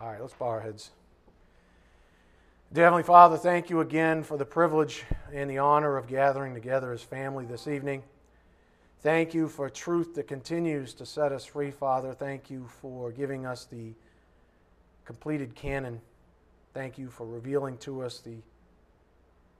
All 0.00 0.08
right, 0.08 0.20
let's 0.20 0.34
bow 0.34 0.46
our 0.46 0.60
heads. 0.60 0.90
Dear 2.72 2.84
Heavenly 2.84 3.02
Father, 3.02 3.36
thank 3.36 3.68
you 3.68 3.80
again 3.80 4.22
for 4.22 4.36
the 4.36 4.44
privilege 4.44 5.02
and 5.32 5.50
the 5.50 5.58
honor 5.58 5.96
of 5.96 6.06
gathering 6.06 6.54
together 6.54 6.92
as 6.92 7.02
family 7.02 7.44
this 7.44 7.66
evening. 7.66 8.04
Thank 9.00 9.34
you 9.34 9.48
for 9.48 9.68
truth 9.68 10.14
that 10.14 10.28
continues 10.28 10.94
to 10.94 11.06
set 11.06 11.32
us 11.32 11.44
free, 11.44 11.72
Father. 11.72 12.14
Thank 12.14 12.48
you 12.48 12.68
for 12.80 13.10
giving 13.10 13.44
us 13.44 13.64
the 13.64 13.92
completed 15.04 15.56
canon. 15.56 16.00
Thank 16.74 16.96
you 16.96 17.08
for 17.08 17.26
revealing 17.26 17.76
to 17.78 18.02
us 18.02 18.20
the, 18.20 18.36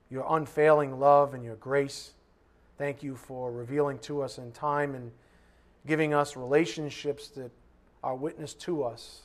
your 0.09 0.25
unfailing 0.29 1.01
love 1.01 1.35
and 1.35 1.43
your 1.43 1.57
grace. 1.57 2.13
Thank 2.77 3.03
you 3.03 3.17
for 3.17 3.51
revealing 3.51 3.99
to 4.01 4.23
us 4.23 4.39
in 4.39 4.53
time 4.53 4.95
and 4.95 5.11
giving 5.85 6.15
us 6.15 6.37
relationships 6.37 7.27
that 7.31 7.51
are 8.05 8.15
witness 8.15 8.55
to 8.55 8.85
us, 8.85 9.23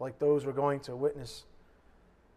like 0.00 0.18
those 0.18 0.44
we're 0.44 0.52
going 0.52 0.80
to 0.80 0.96
witness 0.96 1.44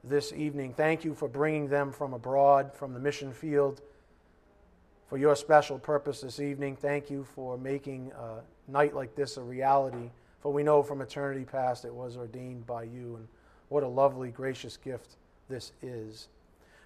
this 0.04 0.32
evening. 0.34 0.74
Thank 0.74 1.04
you 1.04 1.14
for 1.14 1.28
bringing 1.28 1.68
them 1.68 1.92
from 1.92 2.14
abroad, 2.14 2.72
from 2.74 2.94
the 2.94 3.00
mission 3.00 3.34
field, 3.34 3.82
for 5.08 5.18
your 5.18 5.36
special 5.36 5.80
purpose 5.80 6.22
this 6.22 6.40
evening. 6.40 6.76
Thank 6.76 7.10
you 7.10 7.24
for 7.24 7.58
making 7.58 8.12
a 8.18 8.72
night 8.72 8.94
like 8.96 9.16
this 9.16 9.38
a 9.38 9.42
reality, 9.42 10.12
for 10.40 10.54
we 10.54 10.64
know 10.64 10.84
from 10.84 11.02
eternity 11.02 11.46
past 11.46 11.86
it 11.86 11.94
was 11.94 12.18
ordained 12.18 12.66
by 12.66 12.84
you, 12.84 13.16
and 13.18 13.28
what 13.70 13.84
a 13.84 13.88
lovely, 13.88 14.30
gracious 14.30 14.78
gift 14.78 15.16
this 15.50 15.72
is. 15.82 16.28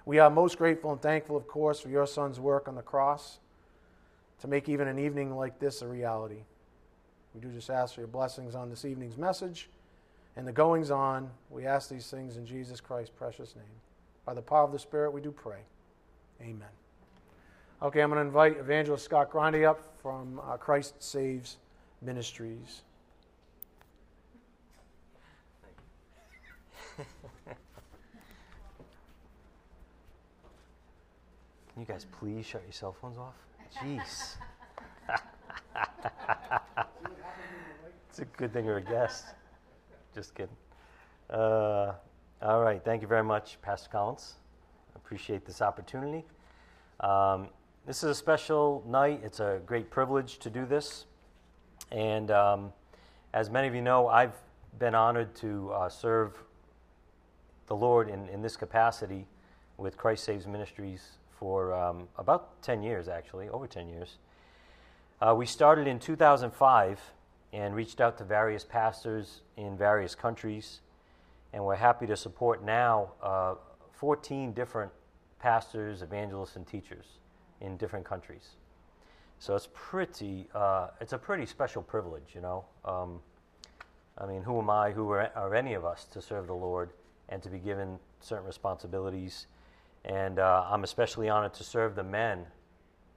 We 0.05 0.19
are 0.19 0.29
most 0.29 0.57
grateful 0.57 0.91
and 0.91 1.01
thankful, 1.01 1.37
of 1.37 1.47
course, 1.47 1.79
for 1.79 1.89
your 1.89 2.07
Son's 2.07 2.39
work 2.39 2.67
on 2.67 2.75
the 2.75 2.81
cross 2.81 3.39
to 4.39 4.47
make 4.47 4.67
even 4.67 4.87
an 4.87 4.97
evening 4.97 5.35
like 5.35 5.59
this 5.59 5.83
a 5.83 5.87
reality. 5.87 6.43
We 7.35 7.41
do 7.41 7.49
just 7.49 7.69
ask 7.69 7.95
for 7.95 8.01
your 8.01 8.07
blessings 8.07 8.55
on 8.55 8.69
this 8.69 8.83
evening's 8.83 9.17
message 9.17 9.69
and 10.35 10.47
the 10.47 10.51
goings 10.51 10.91
on. 10.91 11.29
We 11.49 11.65
ask 11.65 11.89
these 11.89 12.09
things 12.09 12.37
in 12.37 12.45
Jesus 12.45 12.79
Christ's 12.79 13.13
precious 13.15 13.55
name. 13.55 13.65
By 14.25 14.33
the 14.33 14.41
power 14.41 14.63
of 14.63 14.71
the 14.71 14.79
Spirit, 14.79 15.11
we 15.11 15.21
do 15.21 15.31
pray. 15.31 15.59
Amen. 16.41 16.69
Okay, 17.81 18.01
I'm 18.01 18.09
going 18.09 18.21
to 18.21 18.27
invite 18.27 18.57
Evangelist 18.57 19.03
Scott 19.05 19.31
Grundy 19.31 19.65
up 19.65 19.81
from 20.01 20.39
uh, 20.39 20.57
Christ 20.57 21.01
Saves 21.01 21.57
Ministries. 22.01 22.83
Can 31.73 31.79
you 31.79 31.85
guys 31.85 32.05
please 32.19 32.45
shut 32.45 32.61
your 32.63 32.73
cell 32.73 32.95
phones 33.01 33.17
off? 33.17 33.33
Jeez. 33.81 34.35
it's 38.09 38.19
a 38.19 38.25
good 38.25 38.53
thing 38.53 38.65
you're 38.65 38.77
a 38.77 38.83
guest. 38.83 39.25
Just 40.13 40.35
kidding. 40.35 40.55
Uh, 41.29 41.93
all 42.41 42.61
right. 42.61 42.83
Thank 42.83 43.01
you 43.01 43.07
very 43.07 43.23
much, 43.23 43.57
Pastor 43.61 43.89
Collins. 43.89 44.33
Appreciate 44.95 45.45
this 45.45 45.61
opportunity. 45.61 46.25
Um, 46.99 47.47
this 47.85 48.03
is 48.03 48.09
a 48.09 48.15
special 48.15 48.83
night. 48.85 49.21
It's 49.23 49.39
a 49.39 49.61
great 49.65 49.89
privilege 49.89 50.37
to 50.39 50.49
do 50.49 50.65
this. 50.65 51.05
And 51.93 52.29
um, 52.29 52.73
as 53.33 53.49
many 53.49 53.69
of 53.69 53.75
you 53.75 53.81
know, 53.81 54.07
I've 54.07 54.35
been 54.79 54.95
honored 54.95 55.33
to 55.35 55.71
uh, 55.71 55.89
serve 55.89 56.33
the 57.67 57.75
Lord 57.75 58.09
in, 58.09 58.27
in 58.27 58.41
this 58.41 58.57
capacity 58.57 59.25
with 59.77 59.95
Christ 59.95 60.25
Saves 60.25 60.45
Ministries 60.45 61.11
for 61.39 61.73
um, 61.73 62.09
about 62.17 62.61
10 62.63 62.83
years, 62.83 63.07
actually, 63.07 63.47
over 63.47 63.65
10 63.65 63.87
years. 63.87 64.17
Uh, 65.21 65.33
we 65.33 65.45
started 65.45 65.87
in 65.87 65.99
2005 65.99 66.99
and 67.53 67.75
reached 67.75 67.99
out 67.99 68.17
to 68.17 68.23
various 68.23 68.63
pastors 68.63 69.41
in 69.57 69.77
various 69.77 70.15
countries, 70.15 70.81
and 71.53 71.63
we're 71.63 71.75
happy 71.75 72.07
to 72.07 72.15
support 72.15 72.63
now 72.63 73.11
uh, 73.21 73.55
14 73.91 74.53
different 74.53 74.91
pastors, 75.39 76.01
evangelists, 76.01 76.55
and 76.55 76.65
teachers 76.65 77.05
in 77.59 77.77
different 77.77 78.05
countries. 78.05 78.55
So 79.39 79.55
it's 79.55 79.69
pretty, 79.73 80.47
uh, 80.53 80.89
it's 81.01 81.13
a 81.13 81.17
pretty 81.17 81.45
special 81.45 81.81
privilege, 81.81 82.33
you 82.33 82.41
know. 82.41 82.65
Um, 82.85 83.19
I 84.17 84.25
mean, 84.25 84.43
who 84.43 84.59
am 84.59 84.69
I, 84.69 84.91
who 84.91 85.09
are, 85.11 85.31
are, 85.35 85.55
any 85.55 85.73
of 85.73 85.83
us 85.83 86.05
to 86.13 86.21
serve 86.21 86.47
the 86.47 86.53
Lord 86.53 86.91
and 87.29 87.41
to 87.41 87.49
be 87.49 87.57
given 87.57 87.97
certain 88.19 88.45
responsibilities? 88.45 89.47
And 90.05 90.39
uh, 90.39 90.65
I'm 90.69 90.83
especially 90.83 91.27
honored 91.27 91.53
to 91.55 91.63
serve 91.63 91.95
the 91.95 92.03
men 92.03 92.45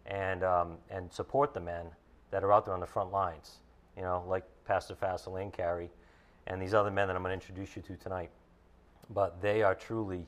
and, 0.07 0.43
um, 0.43 0.79
and 0.91 1.13
support 1.13 1.53
the 1.53 1.61
men 1.61 1.87
that 2.31 2.43
are 2.43 2.53
out 2.53 2.65
there 2.65 2.75
on 2.75 2.81
the 2.81 2.87
front 2.87 3.13
lines 3.13 3.59
you 3.97 4.03
know, 4.03 4.25
like 4.29 4.45
Pastor 4.65 4.95
Fassel 4.95 5.41
and 5.41 5.53
Carrie 5.53 5.91
and 6.47 6.61
these 6.61 6.75
other 6.75 6.91
men 6.91 7.09
that 7.09 7.17
I'm 7.17 7.23
going 7.23 7.39
to 7.39 7.47
introduce 7.47 7.77
you 7.77 7.83
to 7.83 7.97
tonight. 7.97 8.31
But 9.11 9.41
they 9.41 9.63
are 9.63 9.75
truly 9.75 10.27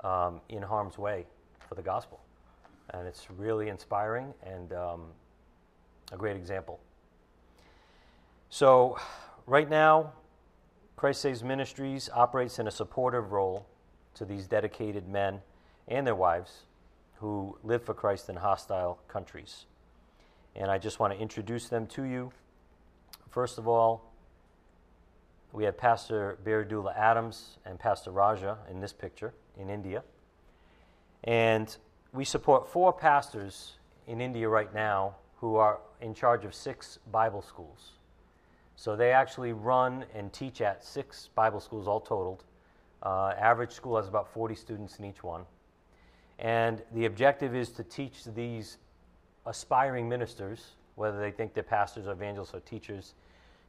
um, 0.00 0.40
in 0.48 0.62
harm's 0.62 0.98
way 0.98 1.26
for 1.68 1.74
the 1.74 1.82
gospel. 1.82 2.20
And 2.90 3.06
it's 3.06 3.30
really 3.30 3.68
inspiring 3.68 4.34
and 4.44 4.72
um, 4.72 5.02
a 6.12 6.16
great 6.16 6.36
example. 6.36 6.80
So, 8.50 8.98
right 9.46 9.68
now, 9.68 10.12
Christ 10.96 11.22
Saves 11.22 11.42
Ministries 11.42 12.10
operates 12.12 12.58
in 12.58 12.66
a 12.66 12.70
supportive 12.70 13.32
role 13.32 13.66
to 14.14 14.24
these 14.24 14.46
dedicated 14.46 15.08
men 15.08 15.40
and 15.88 16.06
their 16.06 16.14
wives 16.14 16.64
who 17.14 17.56
live 17.62 17.82
for 17.82 17.94
Christ 17.94 18.28
in 18.28 18.36
hostile 18.36 18.98
countries. 19.08 19.64
And 20.54 20.70
I 20.70 20.78
just 20.78 21.00
want 21.00 21.14
to 21.14 21.18
introduce 21.18 21.68
them 21.68 21.86
to 21.88 22.02
you 22.02 22.30
First 23.32 23.56
of 23.56 23.66
all, 23.66 24.12
we 25.54 25.64
have 25.64 25.78
Pastor 25.78 26.36
Biradula 26.44 26.94
Adams 26.94 27.56
and 27.64 27.78
Pastor 27.78 28.10
Raja 28.10 28.58
in 28.70 28.78
this 28.78 28.92
picture 28.92 29.32
in 29.56 29.70
India. 29.70 30.02
And 31.24 31.74
we 32.12 32.26
support 32.26 32.68
four 32.68 32.92
pastors 32.92 33.76
in 34.06 34.20
India 34.20 34.46
right 34.46 34.72
now 34.74 35.14
who 35.36 35.56
are 35.56 35.80
in 36.02 36.12
charge 36.12 36.44
of 36.44 36.54
six 36.54 36.98
Bible 37.10 37.40
schools. 37.40 37.92
So 38.76 38.96
they 38.96 39.12
actually 39.12 39.54
run 39.54 40.04
and 40.14 40.30
teach 40.30 40.60
at 40.60 40.84
six 40.84 41.30
Bible 41.34 41.60
schools 41.60 41.88
all 41.88 42.00
totaled. 42.00 42.44
Uh, 43.02 43.32
average 43.38 43.72
school 43.72 43.96
has 43.96 44.08
about 44.08 44.28
40 44.28 44.54
students 44.54 44.98
in 44.98 45.06
each 45.06 45.22
one. 45.24 45.44
And 46.38 46.82
the 46.92 47.06
objective 47.06 47.56
is 47.56 47.70
to 47.70 47.82
teach 47.82 48.24
these 48.34 48.76
aspiring 49.46 50.06
ministers, 50.06 50.76
whether 50.94 51.20
they 51.20 51.30
think 51.30 51.54
they're 51.54 51.62
pastors 51.62 52.06
or 52.06 52.12
evangelists 52.12 52.54
or 52.54 52.60
teachers, 52.60 53.14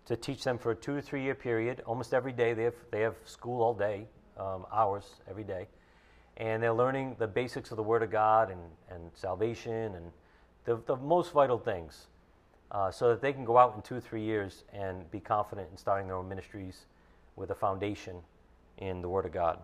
to 0.06 0.16
teach 0.16 0.44
them 0.44 0.58
for 0.58 0.72
a 0.72 0.76
two 0.76 0.96
or 0.96 1.02
three 1.02 1.24
year 1.24 1.36
period. 1.36 1.82
Almost 1.86 2.14
every 2.14 2.34
day 2.34 2.54
they 2.54 2.64
have, 2.64 2.76
they 2.92 3.02
have 3.02 3.16
school 3.26 3.62
all 3.62 3.74
day, 3.74 4.06
um, 4.38 4.66
hours 4.72 5.06
every 5.30 5.44
day. 5.44 5.68
And 6.38 6.62
they're 6.62 6.74
learning 6.74 7.16
the 7.20 7.28
basics 7.28 7.72
of 7.72 7.78
the 7.78 7.84
Word 7.84 8.04
of 8.04 8.12
God 8.12 8.50
and, 8.50 8.62
and 8.90 9.12
salvation 9.14 9.96
and 9.96 10.12
the, 10.66 10.82
the 10.88 10.96
most 10.96 11.32
vital 11.32 11.58
things 11.58 12.08
uh, 12.72 12.90
so 12.92 13.10
that 13.10 13.22
they 13.22 13.32
can 13.32 13.46
go 13.46 13.58
out 13.58 13.76
in 13.76 13.82
two 13.82 13.96
or 13.96 14.02
three 14.02 14.24
years 14.24 14.64
and 14.74 15.10
be 15.12 15.20
confident 15.20 15.68
in 15.72 15.78
starting 15.78 16.08
their 16.08 16.16
own 16.16 16.28
ministries 16.28 16.86
with 17.36 17.52
a 17.52 17.56
foundation 17.56 18.16
in 18.80 19.02
the 19.02 19.10
Word 19.10 19.26
of 19.26 19.32
God. 19.32 19.60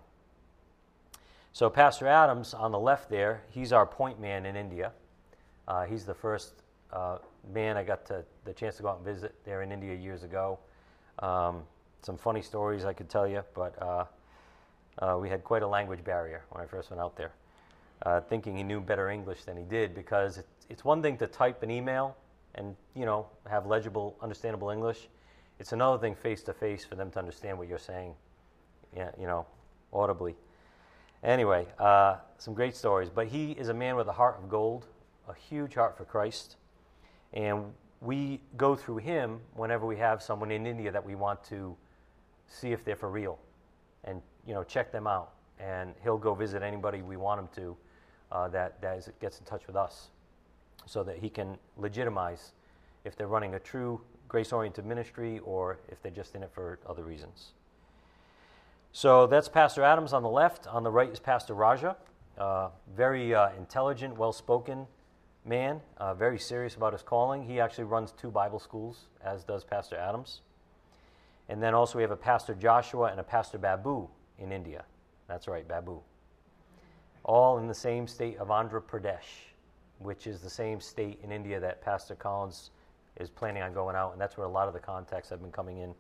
So, 1.52 1.70
Pastor 1.70 2.08
Adams 2.08 2.53
on 2.53 2.72
the 2.72 2.80
left 2.80 3.09
there, 3.09 3.41
he's 3.50 3.74
our 3.74 3.86
point 3.86 4.20
man 4.20 4.46
in 4.46 4.56
India. 4.56 4.91
Uh, 5.68 5.86
he's 5.86 6.06
the 6.06 6.14
first 6.14 6.53
uh, 6.92 7.18
man, 7.54 7.78
I 7.78 7.84
got 7.84 8.06
to, 8.08 8.24
the 8.46 8.54
chance 8.54 8.78
to 8.78 8.84
go 8.84 8.90
out 8.90 8.98
and 8.98 9.06
visit 9.06 9.36
there 9.46 9.62
in 9.62 9.72
India 9.72 9.94
years 9.94 10.24
ago. 10.24 10.60
Um, 11.20 11.64
some 12.02 12.18
funny 12.18 12.42
stories 12.42 12.86
I 12.86 12.94
could 12.94 13.10
tell 13.10 13.28
you, 13.28 13.44
but 13.54 13.82
uh, 13.82 14.06
uh, 15.00 15.18
we 15.20 15.30
had 15.30 15.44
quite 15.44 15.64
a 15.64 15.68
language 15.68 16.04
barrier 16.04 16.44
when 16.50 16.64
I 16.64 16.68
first 16.68 16.90
went 16.90 17.02
out 17.02 17.16
there, 17.16 17.32
uh, 18.06 18.22
thinking 18.22 18.56
he 18.56 18.64
knew 18.64 18.80
better 18.80 19.10
English 19.10 19.44
than 19.44 19.58
he 19.58 19.64
did. 19.64 19.94
Because 19.94 20.38
it, 20.38 20.48
it's 20.70 20.86
one 20.86 21.02
thing 21.02 21.18
to 21.18 21.28
type 21.28 21.62
an 21.64 21.72
email 21.72 22.16
and 22.56 22.76
you 22.96 23.06
know 23.06 23.28
have 23.50 23.66
legible, 23.66 24.18
understandable 24.22 24.70
English. 24.70 25.09
It's 25.59 25.74
another 25.74 25.97
thing 25.97 26.16
face 26.16 26.42
to 26.44 26.53
face 26.53 26.85
for 26.85 26.96
them 26.96 27.12
to 27.12 27.20
understand 27.20 27.58
what 27.58 27.68
you're 27.68 27.78
saying, 27.78 28.14
you 28.96 29.28
know, 29.28 29.46
audibly. 29.92 30.35
Anyway, 31.22 31.68
uh, 31.80 32.16
some 32.38 32.53
great 32.53 32.76
stories. 32.78 33.09
But 33.09 33.28
he 33.28 33.52
is 33.52 33.68
a 33.68 33.74
man 33.74 33.97
with 33.97 34.08
a 34.08 34.14
heart 34.14 34.38
of 34.42 34.50
gold, 34.50 34.85
a 35.28 35.34
huge 35.34 35.76
heart 35.76 35.97
for 35.97 36.06
Christ. 36.06 36.56
And 37.34 37.66
we 38.02 38.40
go 38.58 38.76
through 38.76 38.97
him 38.97 39.40
whenever 39.55 39.85
we 39.85 39.97
have 39.97 40.22
someone 40.22 40.52
in 40.52 40.66
India 40.66 40.91
that 40.91 41.05
we 41.05 41.16
want 41.16 41.43
to 41.46 41.76
see 42.47 42.72
if 42.72 42.84
they're 42.84 42.96
for 42.96 43.09
real 43.09 43.37
and 44.03 44.22
you 44.47 44.53
know 44.53 44.64
check 44.64 44.91
them 44.91 45.08
out. 45.08 45.34
And 45.59 45.93
he'll 46.03 46.17
go 46.17 46.34
visit 46.34 46.64
anybody 46.64 47.02
we 47.02 47.17
want 47.17 47.40
him 47.41 47.49
to 47.55 47.78
uh, 48.31 48.47
that, 48.49 48.81
that 48.81 48.97
is, 48.97 49.09
gets 49.20 49.40
in 49.40 49.46
touch 49.46 49.67
with 49.67 49.76
us 49.76 50.09
so 50.85 51.03
that 51.03 51.17
he 51.17 51.29
can 51.29 51.58
legitimize 51.78 52.53
if 53.03 53.16
they're 53.16 53.28
running 53.28 53.55
a 53.55 53.59
true 53.59 53.99
grace 54.28 54.53
oriented 54.53 54.85
ministry 54.85 55.40
or 55.40 55.79
if 55.90 56.02
they're 56.02 56.11
just 56.11 56.35
in 56.35 56.43
it 56.43 56.52
for 56.53 56.79
other 56.87 57.03
reasons. 57.03 57.52
So 58.91 59.28
that's 59.28 59.49
Pastor 59.49 59.84
Adams 59.84 60.14
on 60.14 60.23
the 60.23 60.29
left. 60.29 60.67
On 60.67 60.84
the 60.84 60.91
right 60.91 61.09
is 61.09 61.20
Pastor 61.20 61.53
Raja, 61.53 61.96
uh, 62.37 62.70
very 62.96 63.35
uh, 63.35 63.49
intelligent, 63.58 64.17
well 64.17 64.32
spoken 64.32 64.87
man, 65.46 65.82
uh, 65.97 66.14
very 66.14 66.40
serious 66.40 66.76
about 66.76 66.94
his 66.94 67.02
calling. 67.02 67.44
He 67.44 67.59
actually 67.59 67.86
runs 67.86 68.12
two 68.12 68.32
Bible 68.32 68.59
schools, 68.59 69.08
as 69.24 69.44
does 69.44 69.64
Pastor 69.64 69.96
Adams. 69.96 70.41
And 71.47 71.62
then 71.62 71.74
also 71.74 71.97
we 71.97 72.03
have 72.03 72.12
a 72.12 72.18
Pastor 72.18 72.53
Joshua 72.53 73.06
and 73.06 73.20
a 73.20 73.24
Pastor 73.24 73.58
Babu 73.58 74.08
in 74.38 74.52
India. 74.52 74.84
That's 75.28 75.47
right, 75.47 75.68
Babu. 75.68 76.02
All 77.24 77.58
in 77.58 77.68
the 77.68 77.74
same 77.74 78.08
state 78.08 78.38
of 78.38 78.50
Andhra 78.50 78.82
Pradesh, 78.82 79.52
which 79.97 80.28
is 80.28 80.41
the 80.41 80.50
same 80.50 80.80
state 80.80 81.20
in 81.24 81.32
India 81.32 81.59
that 81.59 81.82
Pastor 81.82 82.16
Collins 82.16 82.72
is 83.18 83.30
planning 83.30 83.62
on 83.64 83.74
going 83.74 83.96
out, 83.96 84.14
and 84.14 84.22
that's 84.22 84.38
where 84.38 84.47
a 84.47 84.52
lot 84.52 84.68
of 84.68 84.74
the 84.74 84.80
contacts 84.80 85.30
have 85.30 85.42
been 85.42 85.52
coming 85.52 85.80
in 85.80 85.94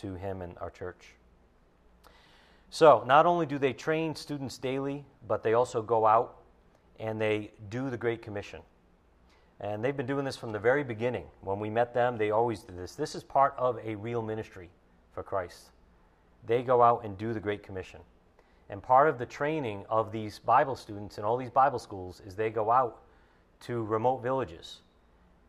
to 0.00 0.14
him 0.14 0.42
and 0.42 0.56
our 0.58 0.70
church. 0.70 1.14
So, 2.70 3.02
not 3.06 3.24
only 3.24 3.46
do 3.46 3.58
they 3.58 3.72
train 3.72 4.14
students 4.14 4.58
daily, 4.58 5.04
but 5.26 5.42
they 5.42 5.54
also 5.54 5.80
go 5.80 6.06
out 6.06 6.36
and 7.00 7.20
they 7.20 7.52
do 7.70 7.88
the 7.88 7.96
Great 7.96 8.20
Commission. 8.20 8.60
And 9.60 9.84
they've 9.84 9.96
been 9.96 10.06
doing 10.06 10.24
this 10.24 10.36
from 10.36 10.52
the 10.52 10.58
very 10.58 10.84
beginning. 10.84 11.24
When 11.40 11.58
we 11.58 11.68
met 11.68 11.92
them, 11.92 12.16
they 12.16 12.30
always 12.30 12.60
did 12.60 12.78
this. 12.78 12.94
This 12.94 13.14
is 13.14 13.24
part 13.24 13.54
of 13.58 13.78
a 13.84 13.96
real 13.96 14.22
ministry 14.22 14.70
for 15.12 15.22
Christ. 15.22 15.70
They 16.46 16.62
go 16.62 16.82
out 16.82 17.04
and 17.04 17.18
do 17.18 17.32
the 17.32 17.40
Great 17.40 17.62
Commission. 17.62 18.00
And 18.70 18.82
part 18.82 19.08
of 19.08 19.18
the 19.18 19.26
training 19.26 19.84
of 19.88 20.12
these 20.12 20.38
Bible 20.38 20.76
students 20.76 21.18
in 21.18 21.24
all 21.24 21.36
these 21.36 21.50
Bible 21.50 21.78
schools 21.78 22.22
is 22.24 22.36
they 22.36 22.50
go 22.50 22.70
out 22.70 23.02
to 23.60 23.82
remote 23.84 24.22
villages 24.22 24.78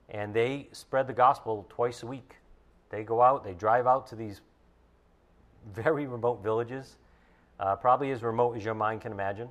and 0.09 0.33
they 0.33 0.67
spread 0.71 1.05
the 1.05 1.13
gospel 1.13 1.67
twice 1.69 2.01
a 2.01 2.07
week. 2.07 2.35
They 2.89 3.03
go 3.03 3.21
out, 3.21 3.43
they 3.43 3.53
drive 3.53 3.85
out 3.85 4.07
to 4.07 4.15
these 4.15 4.41
very 5.71 6.07
remote 6.07 6.41
villages, 6.41 6.95
uh, 7.59 7.75
probably 7.75 8.09
as 8.11 8.23
remote 8.23 8.57
as 8.57 8.65
your 8.65 8.73
mind 8.73 9.01
can 9.01 9.11
imagine, 9.11 9.49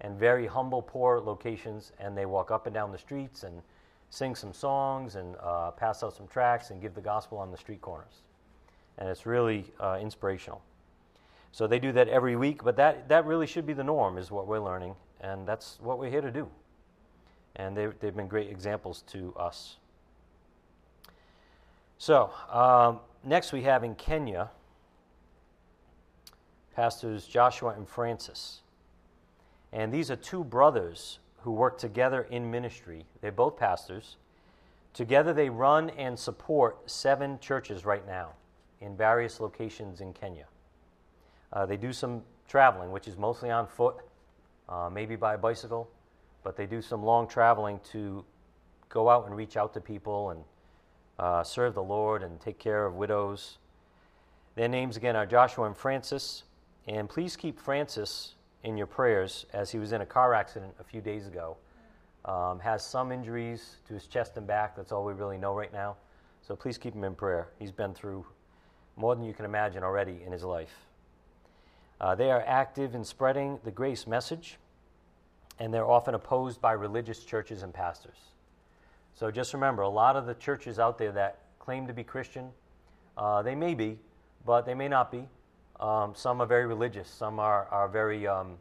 and 0.00 0.18
very 0.18 0.46
humble, 0.46 0.82
poor 0.82 1.20
locations, 1.20 1.92
and 2.00 2.16
they 2.16 2.26
walk 2.26 2.50
up 2.50 2.66
and 2.66 2.74
down 2.74 2.90
the 2.90 2.98
streets 2.98 3.44
and 3.44 3.62
sing 4.12 4.34
some 4.34 4.52
songs 4.52 5.16
and 5.16 5.36
uh, 5.42 5.70
pass 5.70 6.02
out 6.02 6.14
some 6.14 6.26
tracts 6.28 6.68
and 6.68 6.82
give 6.82 6.94
the 6.94 7.00
gospel 7.00 7.38
on 7.38 7.50
the 7.50 7.56
street 7.56 7.80
corners. 7.80 8.20
And 8.98 9.08
it's 9.08 9.24
really 9.24 9.64
uh, 9.80 9.98
inspirational. 10.02 10.60
So 11.50 11.66
they 11.66 11.78
do 11.78 11.92
that 11.92 12.08
every 12.08 12.36
week, 12.36 12.62
but 12.62 12.76
that, 12.76 13.08
that 13.08 13.24
really 13.24 13.46
should 13.46 13.66
be 13.66 13.72
the 13.72 13.82
norm, 13.82 14.18
is 14.18 14.30
what 14.30 14.46
we're 14.46 14.60
learning, 14.60 14.96
and 15.22 15.48
that's 15.48 15.78
what 15.80 15.98
we're 15.98 16.10
here 16.10 16.20
to 16.20 16.30
do. 16.30 16.46
And 17.56 17.74
they, 17.74 17.86
they've 18.00 18.14
been 18.14 18.28
great 18.28 18.50
examples 18.50 19.02
to 19.12 19.34
us. 19.34 19.76
So, 21.96 22.30
um, 22.50 23.00
next 23.24 23.50
we 23.50 23.62
have 23.62 23.82
in 23.82 23.94
Kenya 23.94 24.50
Pastors 26.76 27.26
Joshua 27.26 27.70
and 27.70 27.88
Francis. 27.88 28.60
And 29.72 29.90
these 29.90 30.10
are 30.10 30.16
two 30.16 30.44
brothers 30.44 31.18
who 31.42 31.52
work 31.52 31.78
together 31.78 32.22
in 32.30 32.50
ministry. 32.50 33.04
They're 33.20 33.32
both 33.32 33.56
pastors. 33.56 34.16
Together 34.94 35.32
they 35.32 35.48
run 35.48 35.90
and 35.90 36.18
support 36.18 36.90
seven 36.90 37.38
churches 37.40 37.84
right 37.84 38.06
now 38.06 38.32
in 38.80 38.96
various 38.96 39.40
locations 39.40 40.00
in 40.00 40.12
Kenya. 40.12 40.46
Uh, 41.52 41.66
they 41.66 41.76
do 41.76 41.92
some 41.92 42.22
traveling, 42.48 42.92
which 42.92 43.08
is 43.08 43.16
mostly 43.16 43.50
on 43.50 43.66
foot, 43.66 43.96
uh, 44.68 44.90
maybe 44.92 45.16
by 45.16 45.36
bicycle, 45.36 45.88
but 46.44 46.56
they 46.56 46.66
do 46.66 46.82
some 46.82 47.02
long 47.02 47.26
traveling 47.26 47.80
to 47.92 48.24
go 48.88 49.08
out 49.08 49.26
and 49.26 49.36
reach 49.36 49.56
out 49.56 49.72
to 49.72 49.80
people 49.80 50.30
and 50.30 50.44
uh, 51.18 51.42
serve 51.42 51.74
the 51.74 51.82
Lord 51.82 52.22
and 52.22 52.40
take 52.40 52.58
care 52.58 52.84
of 52.84 52.94
widows. 52.94 53.58
Their 54.54 54.68
names 54.68 54.96
again 54.96 55.16
are 55.16 55.26
Joshua 55.26 55.66
and 55.66 55.76
Francis. 55.76 56.44
And 56.86 57.08
please 57.08 57.36
keep 57.36 57.60
Francis 57.60 58.34
in 58.64 58.76
your 58.76 58.86
prayers 58.86 59.46
as 59.52 59.70
he 59.70 59.78
was 59.78 59.92
in 59.92 60.00
a 60.00 60.06
car 60.06 60.34
accident 60.34 60.72
a 60.78 60.84
few 60.84 61.00
days 61.00 61.26
ago. 61.26 61.56
Um, 62.24 62.60
has 62.60 62.84
some 62.84 63.10
injuries 63.10 63.76
to 63.88 63.94
his 63.94 64.06
chest 64.06 64.36
and 64.36 64.46
back. 64.46 64.76
That's 64.76 64.92
all 64.92 65.04
we 65.04 65.12
really 65.12 65.38
know 65.38 65.54
right 65.54 65.72
now. 65.72 65.96
So 66.46 66.54
please 66.54 66.78
keep 66.78 66.94
him 66.94 67.04
in 67.04 67.14
prayer. 67.14 67.48
He's 67.58 67.72
been 67.72 67.94
through 67.94 68.24
more 68.96 69.16
than 69.16 69.24
you 69.24 69.32
can 69.32 69.44
imagine 69.44 69.82
already 69.82 70.20
in 70.24 70.30
his 70.30 70.44
life. 70.44 70.72
Uh, 72.00 72.14
they 72.14 72.30
are 72.30 72.42
active 72.46 72.94
in 72.94 73.04
spreading 73.04 73.58
the 73.64 73.70
grace 73.70 74.06
message, 74.06 74.58
and 75.58 75.72
they're 75.72 75.88
often 75.88 76.14
opposed 76.14 76.60
by 76.60 76.72
religious 76.72 77.24
churches 77.24 77.62
and 77.62 77.72
pastors. 77.72 78.18
So 79.14 79.30
just 79.30 79.54
remember, 79.54 79.82
a 79.82 79.88
lot 79.88 80.16
of 80.16 80.26
the 80.26 80.34
churches 80.34 80.78
out 80.78 80.98
there 80.98 81.12
that 81.12 81.40
claim 81.58 81.86
to 81.86 81.92
be 81.92 82.02
Christian, 82.02 82.50
uh, 83.16 83.42
they 83.42 83.54
may 83.54 83.74
be, 83.74 83.98
but 84.44 84.66
they 84.66 84.74
may 84.74 84.88
not 84.88 85.12
be. 85.12 85.28
Um, 85.82 86.12
some 86.14 86.40
are 86.40 86.46
very 86.46 86.66
religious. 86.66 87.10
Some 87.10 87.40
are, 87.40 87.66
are 87.72 87.88
very 87.88 88.26
um, 88.26 88.56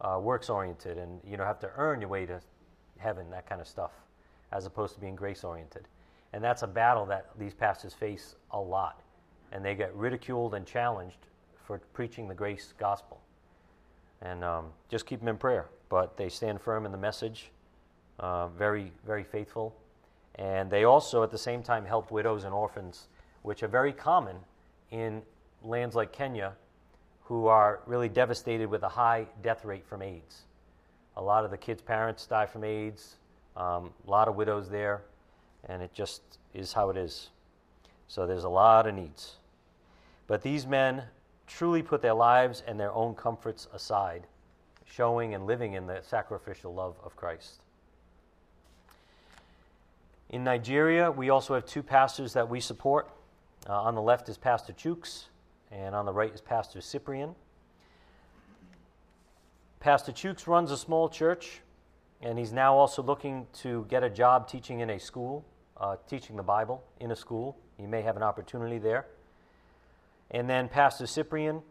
uh, 0.00 0.18
works 0.20 0.50
oriented, 0.50 0.98
and 0.98 1.20
you 1.24 1.36
know 1.36 1.44
have 1.44 1.60
to 1.60 1.70
earn 1.76 2.00
your 2.00 2.10
way 2.10 2.26
to 2.26 2.40
heaven, 2.98 3.30
that 3.30 3.48
kind 3.48 3.60
of 3.60 3.68
stuff, 3.68 3.92
as 4.50 4.66
opposed 4.66 4.94
to 4.94 5.00
being 5.00 5.14
grace 5.14 5.44
oriented. 5.44 5.86
And 6.32 6.42
that's 6.42 6.62
a 6.62 6.66
battle 6.66 7.06
that 7.06 7.26
these 7.38 7.54
pastors 7.54 7.94
face 7.94 8.34
a 8.50 8.60
lot, 8.60 9.00
and 9.52 9.64
they 9.64 9.76
get 9.76 9.94
ridiculed 9.94 10.54
and 10.54 10.66
challenged 10.66 11.28
for 11.64 11.78
preaching 11.92 12.26
the 12.26 12.34
grace 12.34 12.74
gospel. 12.76 13.20
And 14.20 14.42
um, 14.42 14.66
just 14.88 15.06
keep 15.06 15.20
them 15.20 15.28
in 15.28 15.36
prayer. 15.36 15.66
But 15.88 16.16
they 16.16 16.28
stand 16.28 16.60
firm 16.60 16.86
in 16.86 16.92
the 16.92 16.98
message, 16.98 17.52
uh, 18.18 18.48
very, 18.48 18.90
very 19.06 19.22
faithful. 19.22 19.76
And 20.34 20.68
they 20.68 20.84
also, 20.84 21.22
at 21.22 21.30
the 21.30 21.38
same 21.38 21.62
time, 21.62 21.84
help 21.84 22.10
widows 22.10 22.42
and 22.42 22.52
orphans, 22.52 23.06
which 23.42 23.62
are 23.62 23.68
very 23.68 23.92
common 23.92 24.36
in 24.90 25.22
lands 25.62 25.94
like 25.94 26.12
Kenya 26.12 26.54
who 27.28 27.46
are 27.46 27.80
really 27.84 28.08
devastated 28.08 28.70
with 28.70 28.82
a 28.82 28.88
high 28.88 29.26
death 29.42 29.62
rate 29.62 29.86
from 29.86 30.00
AIDS. 30.00 30.44
A 31.16 31.22
lot 31.22 31.44
of 31.44 31.50
the 31.50 31.58
kids' 31.58 31.82
parents 31.82 32.24
die 32.26 32.46
from 32.46 32.64
AIDS, 32.64 33.16
um, 33.54 33.90
a 34.06 34.10
lot 34.10 34.28
of 34.28 34.36
widows 34.36 34.70
there, 34.70 35.02
and 35.68 35.82
it 35.82 35.92
just 35.92 36.22
is 36.54 36.72
how 36.72 36.88
it 36.88 36.96
is. 36.96 37.28
So 38.06 38.26
there's 38.26 38.44
a 38.44 38.48
lot 38.48 38.86
of 38.86 38.94
needs. 38.94 39.36
But 40.26 40.40
these 40.40 40.66
men 40.66 41.02
truly 41.46 41.82
put 41.82 42.00
their 42.00 42.14
lives 42.14 42.62
and 42.66 42.80
their 42.80 42.92
own 42.92 43.14
comforts 43.14 43.68
aside, 43.74 44.26
showing 44.86 45.34
and 45.34 45.46
living 45.46 45.74
in 45.74 45.86
the 45.86 46.00
sacrificial 46.02 46.72
love 46.72 46.96
of 47.04 47.14
Christ. 47.14 47.60
In 50.30 50.44
Nigeria, 50.44 51.10
we 51.10 51.28
also 51.28 51.52
have 51.52 51.66
two 51.66 51.82
pastors 51.82 52.32
that 52.32 52.48
we 52.48 52.60
support. 52.60 53.10
Uh, 53.68 53.82
on 53.82 53.94
the 53.94 54.02
left 54.02 54.30
is 54.30 54.38
Pastor 54.38 54.72
Chooks, 54.72 55.24
and 55.70 55.94
on 55.94 56.06
the 56.06 56.12
right 56.12 56.32
is 56.32 56.40
Pastor 56.40 56.80
Cyprian. 56.80 57.34
Pastor 59.80 60.12
Chooks 60.12 60.46
runs 60.46 60.70
a 60.70 60.76
small 60.76 61.08
church, 61.08 61.60
and 62.20 62.38
he's 62.38 62.52
now 62.52 62.74
also 62.74 63.02
looking 63.02 63.46
to 63.60 63.86
get 63.88 64.02
a 64.02 64.10
job 64.10 64.48
teaching 64.48 64.80
in 64.80 64.90
a 64.90 64.98
school, 64.98 65.44
uh, 65.76 65.96
teaching 66.08 66.36
the 66.36 66.42
Bible 66.42 66.82
in 67.00 67.10
a 67.10 67.16
school. 67.16 67.56
He 67.76 67.86
may 67.86 68.02
have 68.02 68.16
an 68.16 68.22
opportunity 68.22 68.78
there. 68.78 69.06
And 70.30 70.50
then 70.50 70.68
Pastor 70.68 71.06
Cyprian 71.06 71.62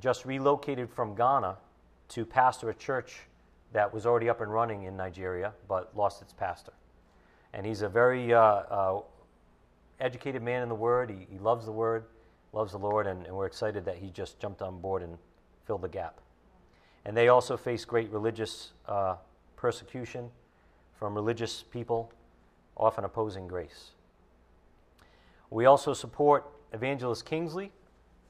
just 0.00 0.26
relocated 0.26 0.90
from 0.90 1.14
Ghana 1.14 1.56
to 2.08 2.26
pastor 2.26 2.68
a 2.68 2.74
church 2.74 3.20
that 3.72 3.92
was 3.92 4.06
already 4.06 4.28
up 4.28 4.40
and 4.40 4.52
running 4.52 4.84
in 4.84 4.96
Nigeria 4.96 5.52
but 5.66 5.96
lost 5.96 6.22
its 6.22 6.32
pastor. 6.32 6.72
And 7.52 7.64
he's 7.64 7.82
a 7.82 7.88
very 7.88 8.34
uh, 8.34 8.40
uh, 8.40 9.00
educated 9.98 10.42
man 10.42 10.62
in 10.62 10.68
the 10.68 10.74
Word. 10.74 11.10
He, 11.10 11.26
he 11.30 11.38
loves 11.38 11.64
the 11.64 11.72
Word 11.72 12.04
loves 12.56 12.72
the 12.72 12.78
Lord, 12.78 13.06
and, 13.06 13.26
and 13.26 13.36
we're 13.36 13.46
excited 13.46 13.84
that 13.84 13.98
he 13.98 14.08
just 14.08 14.40
jumped 14.40 14.62
on 14.62 14.80
board 14.80 15.02
and 15.02 15.18
filled 15.66 15.82
the 15.82 15.88
gap. 15.88 16.20
And 17.04 17.14
they 17.14 17.28
also 17.28 17.54
face 17.54 17.84
great 17.84 18.10
religious 18.10 18.72
uh, 18.88 19.16
persecution 19.56 20.30
from 20.98 21.14
religious 21.14 21.62
people, 21.62 22.10
often 22.74 23.04
opposing 23.04 23.46
grace. 23.46 23.90
We 25.50 25.66
also 25.66 25.92
support 25.92 26.46
Evangelist 26.72 27.26
Kingsley. 27.26 27.70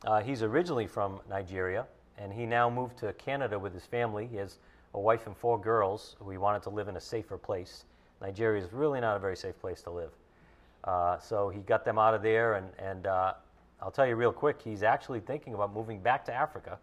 Uh, 0.04 0.21
he's 0.21 0.42
originally 0.42 0.88
from 0.88 1.21
Nigeria, 1.30 1.87
and 2.18 2.33
he 2.33 2.47
now 2.47 2.68
moved 2.68 2.99
to 2.99 3.12
Canada 3.12 3.56
with 3.56 3.73
his 3.73 3.87
family. 3.87 4.26
He 4.26 4.37
has 4.38 4.59
a 4.95 5.00
wife 5.00 5.28
and 5.28 5.37
four 5.37 5.59
girls 5.59 6.16
who 6.18 6.30
he 6.30 6.37
wanted 6.37 6.62
to 6.64 6.71
live 6.71 6.88
in 6.88 6.97
a 6.97 7.00
safer 7.00 7.38
place. 7.38 7.85
Nigeria 8.21 8.62
is 8.62 8.73
really 8.73 9.00
not 9.00 9.16
a 9.16 9.21
very 9.21 9.37
safe 9.37 9.59
place 9.61 9.83
to 9.83 9.90
live. 9.90 10.11
Uh, 10.83 11.18
so 11.21 11.49
he 11.49 11.61
got 11.61 11.85
them 11.85 11.97
out 11.97 12.12
of 12.12 12.23
there, 12.23 12.54
and, 12.54 12.68
and 12.78 13.06
uh, 13.06 13.35
I'll 13.80 13.90
tell 13.90 14.06
you 14.06 14.16
real 14.16 14.33
quick, 14.33 14.61
he's 14.62 14.83
actually 14.83 15.21
thinking 15.21 15.54
about 15.54 15.75
moving 15.75 16.00
back 16.00 16.25
to 16.26 16.33
Africa 16.33 16.78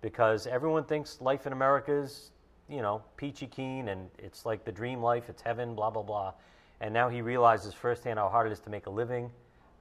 because 0.00 0.46
everyone 0.46 0.84
thinks 0.84 1.20
life 1.20 1.46
in 1.46 1.52
America 1.52 1.92
is, 1.92 2.30
you 2.68 2.80
know, 2.80 3.02
peachy 3.16 3.46
keen 3.46 3.88
and 3.88 4.08
it's 4.18 4.46
like 4.46 4.64
the 4.64 4.72
dream 4.72 5.02
life, 5.02 5.28
it's 5.28 5.42
heaven, 5.42 5.74
blah, 5.74 5.90
blah, 5.90 6.02
blah. 6.02 6.32
And 6.80 6.92
now 6.92 7.08
he 7.08 7.22
realizes 7.22 7.74
firsthand 7.74 8.18
how 8.18 8.28
hard 8.28 8.46
it 8.46 8.52
is 8.52 8.60
to 8.60 8.70
make 8.70 8.86
a 8.86 8.90
living, 8.90 9.30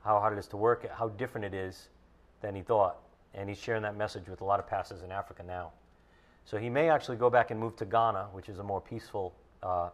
how 0.03 0.19
hard 0.19 0.33
it 0.33 0.39
is 0.39 0.47
to 0.49 0.57
work, 0.57 0.89
how 0.91 1.09
different 1.09 1.45
it 1.45 1.53
is 1.53 1.89
than 2.41 2.53
he 2.55 2.61
thought. 2.61 2.97
And 3.33 3.49
he's 3.49 3.57
sharing 3.57 3.81
that 3.83 3.97
message 3.97 4.27
with 4.27 4.41
a 4.41 4.45
lot 4.45 4.59
of 4.59 4.67
pastors 4.67 5.03
in 5.03 5.11
Africa 5.11 5.43
now. 5.45 5.71
So 6.45 6.57
he 6.57 6.69
may 6.69 6.89
actually 6.89 7.17
go 7.17 7.29
back 7.29 7.49
and 7.51 7.59
move 7.59 7.75
to 7.77 7.85
Ghana, 7.85 8.27
which 8.31 8.49
is 8.49 8.59
a 8.59 8.63
more 8.63 8.79
peaceful, 8.79 9.33
uh, 9.63 9.89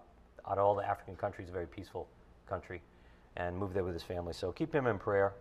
out 0.47 0.57
of 0.57 0.59
all 0.59 0.75
the 0.75 0.87
African 0.87 1.15
countries, 1.15 1.49
a 1.49 1.51
very 1.51 1.67
peaceful 1.67 2.07
country, 2.47 2.81
and 3.37 3.57
move 3.57 3.73
there 3.73 3.83
with 3.83 3.93
his 3.93 4.03
family. 4.03 4.33
So 4.33 4.51
keep 4.51 4.73
him 4.73 4.85
in 4.85 4.99
prayer 4.99 5.33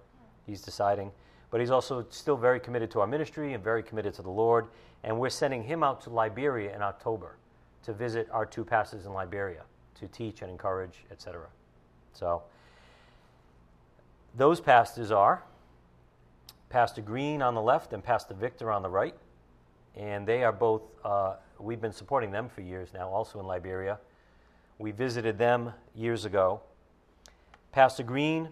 he's 0.46 0.62
deciding. 0.62 1.10
But 1.50 1.60
he's 1.60 1.70
also 1.70 2.06
still 2.10 2.36
very 2.36 2.60
committed 2.60 2.90
to 2.92 3.00
our 3.00 3.06
ministry 3.06 3.54
and 3.54 3.62
very 3.62 3.82
committed 3.82 4.14
to 4.14 4.22
the 4.22 4.30
Lord. 4.30 4.66
And 5.02 5.18
we're 5.18 5.30
sending 5.30 5.62
him 5.62 5.82
out 5.82 6.00
to 6.02 6.10
Liberia 6.10 6.74
in 6.74 6.82
October 6.82 7.36
to 7.82 7.92
visit 7.92 8.28
our 8.30 8.46
two 8.46 8.64
pastors 8.64 9.06
in 9.06 9.12
Liberia 9.12 9.62
to 9.96 10.06
teach 10.08 10.42
and 10.42 10.50
encourage, 10.50 11.04
etc. 11.10 11.46
So 12.12 12.42
those 14.36 14.60
pastors 14.60 15.10
are 15.10 15.42
Pastor 16.68 17.02
Green 17.02 17.42
on 17.42 17.54
the 17.54 17.62
left 17.62 17.92
and 17.92 18.02
Pastor 18.02 18.34
Victor 18.34 18.70
on 18.70 18.82
the 18.82 18.88
right. 18.88 19.14
And 19.96 20.26
they 20.26 20.44
are 20.44 20.52
both, 20.52 20.82
uh, 21.04 21.34
we've 21.58 21.80
been 21.80 21.92
supporting 21.92 22.30
them 22.30 22.48
for 22.48 22.60
years 22.60 22.90
now, 22.94 23.08
also 23.08 23.40
in 23.40 23.46
Liberia. 23.46 23.98
We 24.78 24.92
visited 24.92 25.36
them 25.36 25.72
years 25.94 26.24
ago. 26.24 26.60
Pastor 27.72 28.02
Green 28.02 28.50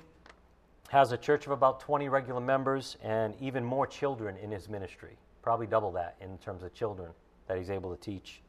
has 0.89 1.13
a 1.13 1.17
church 1.17 1.47
of 1.47 1.53
about 1.53 1.81
20 1.81 2.09
regular 2.09 2.41
members 2.41 2.97
and 3.03 3.35
even 3.41 3.65
more 3.65 3.87
children 3.87 4.37
in 4.39 4.51
his 4.51 4.69
ministry, 4.69 5.17
probably 5.43 5.67
double 5.67 5.93
that 5.93 6.17
in 6.21 6.39
terms 6.39 6.63
of 6.63 6.73
children 6.73 7.11
that 7.47 7.59
he's 7.59 7.71
able 7.71 7.95
to 7.95 8.01
teach. 8.01 8.43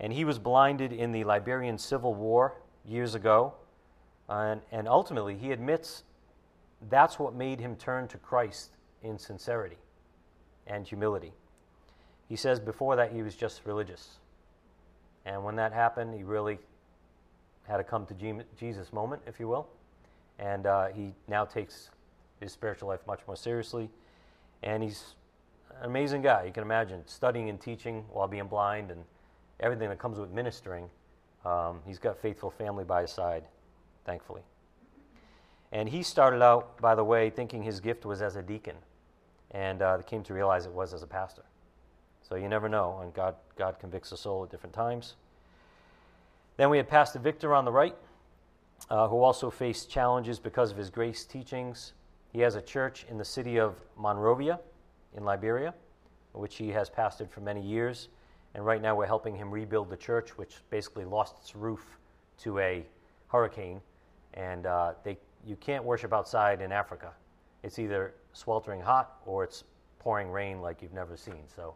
And 0.00 0.12
he 0.12 0.24
was 0.24 0.38
blinded 0.38 0.92
in 0.92 1.10
the 1.10 1.24
Liberian 1.24 1.76
Civil 1.76 2.14
War 2.14 2.54
years 2.84 3.14
ago. 3.14 3.54
And, 4.28 4.60
and 4.70 4.86
ultimately, 4.86 5.36
he 5.36 5.50
admits 5.50 6.04
that's 6.88 7.18
what 7.18 7.34
made 7.34 7.58
him 7.58 7.74
turn 7.76 8.06
to 8.08 8.18
Christ 8.18 8.76
in 9.02 9.18
sincerity 9.18 9.78
and 10.66 10.86
humility. 10.86 11.32
He 12.28 12.36
says 12.36 12.60
before 12.60 12.94
that 12.96 13.10
he 13.10 13.22
was 13.22 13.34
just 13.34 13.62
religious. 13.64 14.18
And 15.24 15.42
when 15.42 15.56
that 15.56 15.72
happened, 15.72 16.14
he 16.14 16.22
really 16.22 16.58
had 17.66 17.80
a 17.80 17.84
come 17.84 18.06
to 18.06 18.44
Jesus 18.58 18.92
moment, 18.92 19.22
if 19.26 19.40
you 19.40 19.48
will. 19.48 19.68
And 20.38 20.66
uh, 20.66 20.88
he 20.88 21.14
now 21.26 21.44
takes 21.44 21.90
his 22.40 22.52
spiritual 22.52 22.88
life 22.88 23.00
much 23.06 23.20
more 23.26 23.36
seriously. 23.36 23.90
And 24.62 24.82
he's 24.82 25.14
an 25.80 25.86
amazing 25.86 26.22
guy. 26.22 26.44
You 26.44 26.52
can 26.52 26.62
imagine 26.62 27.02
studying 27.06 27.48
and 27.48 27.60
teaching 27.60 28.04
while 28.10 28.28
being 28.28 28.46
blind 28.46 28.90
and 28.90 29.04
everything 29.60 29.88
that 29.88 29.98
comes 29.98 30.18
with 30.18 30.30
ministering. 30.30 30.88
Um, 31.44 31.80
he's 31.86 31.98
got 31.98 32.18
faithful 32.18 32.50
family 32.50 32.84
by 32.84 33.02
his 33.02 33.10
side, 33.10 33.44
thankfully. 34.04 34.42
And 35.72 35.88
he 35.88 36.02
started 36.02 36.42
out, 36.42 36.80
by 36.80 36.94
the 36.94 37.04
way, 37.04 37.30
thinking 37.30 37.62
his 37.62 37.80
gift 37.80 38.04
was 38.04 38.22
as 38.22 38.36
a 38.36 38.42
deacon, 38.42 38.76
and 39.50 39.82
uh, 39.82 39.98
came 39.98 40.22
to 40.24 40.34
realize 40.34 40.66
it 40.66 40.72
was 40.72 40.94
as 40.94 41.02
a 41.02 41.06
pastor. 41.06 41.42
So 42.22 42.36
you 42.36 42.48
never 42.48 42.68
know, 42.68 43.00
and 43.02 43.12
God, 43.14 43.36
God 43.56 43.78
convicts 43.78 44.10
the 44.10 44.16
soul 44.16 44.44
at 44.44 44.50
different 44.50 44.74
times. 44.74 45.14
Then 46.56 46.70
we 46.70 46.76
had 46.76 46.88
Pastor 46.88 47.18
Victor 47.18 47.54
on 47.54 47.64
the 47.64 47.72
right, 47.72 47.94
uh, 48.90 49.08
who 49.08 49.22
also 49.22 49.50
faced 49.50 49.90
challenges 49.90 50.38
because 50.38 50.70
of 50.70 50.76
his 50.76 50.90
grace 50.90 51.24
teachings. 51.24 51.92
He 52.32 52.40
has 52.40 52.54
a 52.54 52.62
church 52.62 53.06
in 53.08 53.18
the 53.18 53.24
city 53.24 53.58
of 53.58 53.74
Monrovia 53.96 54.60
in 55.16 55.24
Liberia, 55.24 55.74
which 56.32 56.56
he 56.56 56.68
has 56.70 56.90
pastored 56.90 57.30
for 57.30 57.40
many 57.40 57.60
years. 57.60 58.08
And 58.54 58.64
right 58.64 58.80
now 58.80 58.94
we're 58.94 59.06
helping 59.06 59.36
him 59.36 59.50
rebuild 59.50 59.90
the 59.90 59.96
church, 59.96 60.36
which 60.36 60.56
basically 60.70 61.04
lost 61.04 61.36
its 61.38 61.54
roof 61.54 61.98
to 62.42 62.58
a 62.58 62.84
hurricane. 63.28 63.80
And 64.34 64.66
uh, 64.66 64.92
they, 65.04 65.18
you 65.46 65.56
can't 65.56 65.84
worship 65.84 66.12
outside 66.12 66.60
in 66.60 66.72
Africa. 66.72 67.12
It's 67.62 67.78
either 67.78 68.14
sweltering 68.32 68.80
hot 68.80 69.20
or 69.26 69.44
it's 69.44 69.64
pouring 69.98 70.30
rain 70.30 70.60
like 70.60 70.80
you've 70.80 70.94
never 70.94 71.16
seen. 71.16 71.42
So 71.54 71.74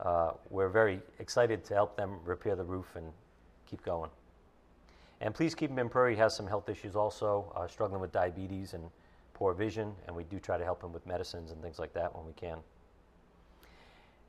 uh, 0.00 0.32
we're 0.50 0.68
very 0.68 1.00
excited 1.18 1.64
to 1.64 1.74
help 1.74 1.96
them 1.96 2.18
repair 2.24 2.56
the 2.56 2.64
roof 2.64 2.96
and 2.96 3.06
keep 3.66 3.84
going. 3.84 4.10
And 5.20 5.34
please 5.34 5.54
keep 5.54 5.70
him 5.70 5.78
in 5.78 5.88
prayer. 5.88 6.10
He 6.10 6.16
has 6.16 6.34
some 6.34 6.46
health 6.46 6.68
issues 6.68 6.96
also, 6.96 7.52
uh, 7.54 7.68
struggling 7.68 8.00
with 8.00 8.12
diabetes 8.12 8.72
and 8.72 8.90
poor 9.34 9.52
vision, 9.52 9.94
and 10.06 10.16
we 10.16 10.24
do 10.24 10.38
try 10.38 10.56
to 10.58 10.64
help 10.64 10.82
him 10.82 10.92
with 10.92 11.06
medicines 11.06 11.50
and 11.50 11.62
things 11.62 11.78
like 11.78 11.92
that 11.94 12.14
when 12.14 12.26
we 12.26 12.32
can. 12.32 12.58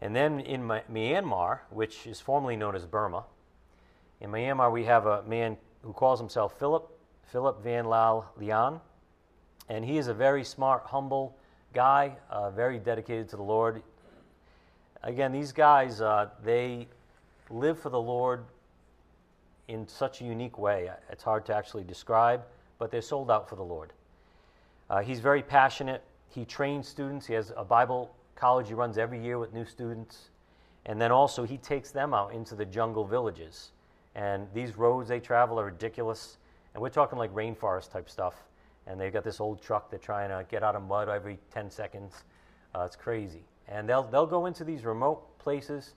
And 0.02 0.16
then 0.16 0.40
in 0.40 0.64
Myanmar, 0.64 1.60
which 1.70 2.08
is 2.08 2.20
formerly 2.20 2.56
known 2.56 2.76
as 2.76 2.86
Burma, 2.86 3.24
in 4.20 4.32
Myanmar 4.32 4.72
we 4.72 4.84
have 4.86 5.06
a 5.06 5.24
man 5.24 5.58
who 5.84 5.94
calls 5.94 6.20
himself 6.20 6.58
Philip, 6.58 6.90
Philip 7.26 7.64
Van 7.64 7.86
Lao 7.86 8.30
Lian, 8.40 8.82
and 9.70 9.86
he 9.86 9.98
is 9.98 10.08
a 10.08 10.14
very 10.14 10.44
smart, 10.44 10.84
humble 10.86 11.38
guy, 11.74 12.16
uh, 12.30 12.50
very 12.50 12.80
dedicated 12.80 13.30
to 13.30 13.38
the 13.38 13.44
Lord. 13.44 13.82
Again, 15.04 15.32
these 15.32 15.52
guys, 15.52 16.02
uh, 16.02 16.30
they 16.44 16.88
live 17.50 17.80
for 17.80 17.90
the 17.90 18.02
Lord 18.02 18.44
in 19.72 19.88
such 19.88 20.22
a 20.22 20.26
unique 20.26 20.58
way. 20.58 20.90
It's 21.10 21.24
hard 21.24 21.46
to 21.46 21.56
actually 21.56 21.84
describe, 21.84 22.44
but 22.78 22.92
they're 22.92 23.02
sold 23.02 23.32
out 23.32 23.48
for 23.48 23.56
the 23.56 23.64
Lord. 23.64 23.94
Uh, 24.90 25.02
he's 25.02 25.20
very 25.20 25.42
passionate. 25.42 26.04
He 26.30 26.44
trains 26.44 26.88
students. 26.88 27.26
He 27.26 27.34
has 27.34 27.54
a 27.56 27.64
Bible 27.64 28.14
college 28.36 28.68
he 28.68 28.74
runs 28.74 28.98
every 28.98 29.24
year 29.24 29.40
with 29.40 29.54
new 29.54 29.66
students. 29.66 30.30
And 30.86 31.00
then 31.00 31.12
also, 31.12 31.44
he 31.44 31.58
takes 31.58 31.92
them 31.92 32.14
out 32.14 32.34
into 32.34 32.56
the 32.56 32.66
jungle 32.66 33.06
villages. 33.06 33.72
And 34.16 34.48
these 34.54 34.78
roads 34.78 35.08
they 35.08 35.20
travel 35.20 35.60
are 35.60 35.66
ridiculous. 35.66 36.38
And 36.74 36.82
we're 36.82 36.90
talking 36.90 37.18
like 37.18 37.34
rainforest 37.34 37.92
type 37.92 38.10
stuff. 38.10 38.36
And 38.88 39.00
they've 39.00 39.14
got 39.14 39.24
this 39.24 39.40
old 39.40 39.62
truck 39.62 39.90
they're 39.90 40.00
trying 40.00 40.30
to 40.30 40.46
get 40.50 40.64
out 40.64 40.76
of 40.76 40.82
mud 40.82 41.08
every 41.08 41.38
10 41.54 41.70
seconds. 41.70 42.24
Uh, 42.76 42.82
it's 42.82 42.96
crazy. 42.96 43.44
And 43.68 43.88
they'll, 43.88 44.04
they'll 44.04 44.26
go 44.26 44.48
into 44.48 44.64
these 44.64 44.84
remote 44.84 45.38
places 45.38 45.94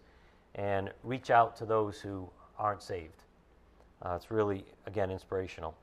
and 0.54 0.92
reach 1.02 1.30
out 1.30 1.56
to 1.56 1.64
those 1.64 1.98
who 1.98 2.28
aren't 2.58 2.82
saved. 2.82 3.24
Uh, 4.04 4.14
it's 4.14 4.30
really, 4.30 4.64
again, 4.86 5.10
inspirational. 5.10 5.74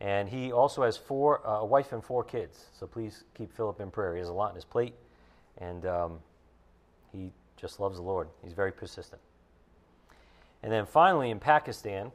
And 0.00 0.28
he 0.28 0.52
also 0.52 0.82
has 0.82 0.96
four, 0.96 1.46
uh, 1.46 1.60
a 1.60 1.64
wife 1.64 1.92
and 1.92 2.02
four 2.02 2.24
kids. 2.24 2.66
So 2.78 2.86
please 2.86 3.24
keep 3.34 3.52
Philip 3.52 3.80
in 3.80 3.90
prayer. 3.90 4.14
He 4.14 4.20
has 4.20 4.28
a 4.28 4.32
lot 4.32 4.50
on 4.50 4.54
his 4.54 4.64
plate. 4.64 4.94
And 5.58 5.86
um, 5.86 6.18
he 7.12 7.32
just 7.56 7.80
loves 7.80 7.96
the 7.96 8.02
Lord. 8.02 8.28
He's 8.42 8.52
very 8.52 8.72
persistent. 8.72 9.20
And 10.62 10.72
then 10.72 10.86
finally, 10.86 11.30
in 11.30 11.38
Pakistan, 11.38 12.12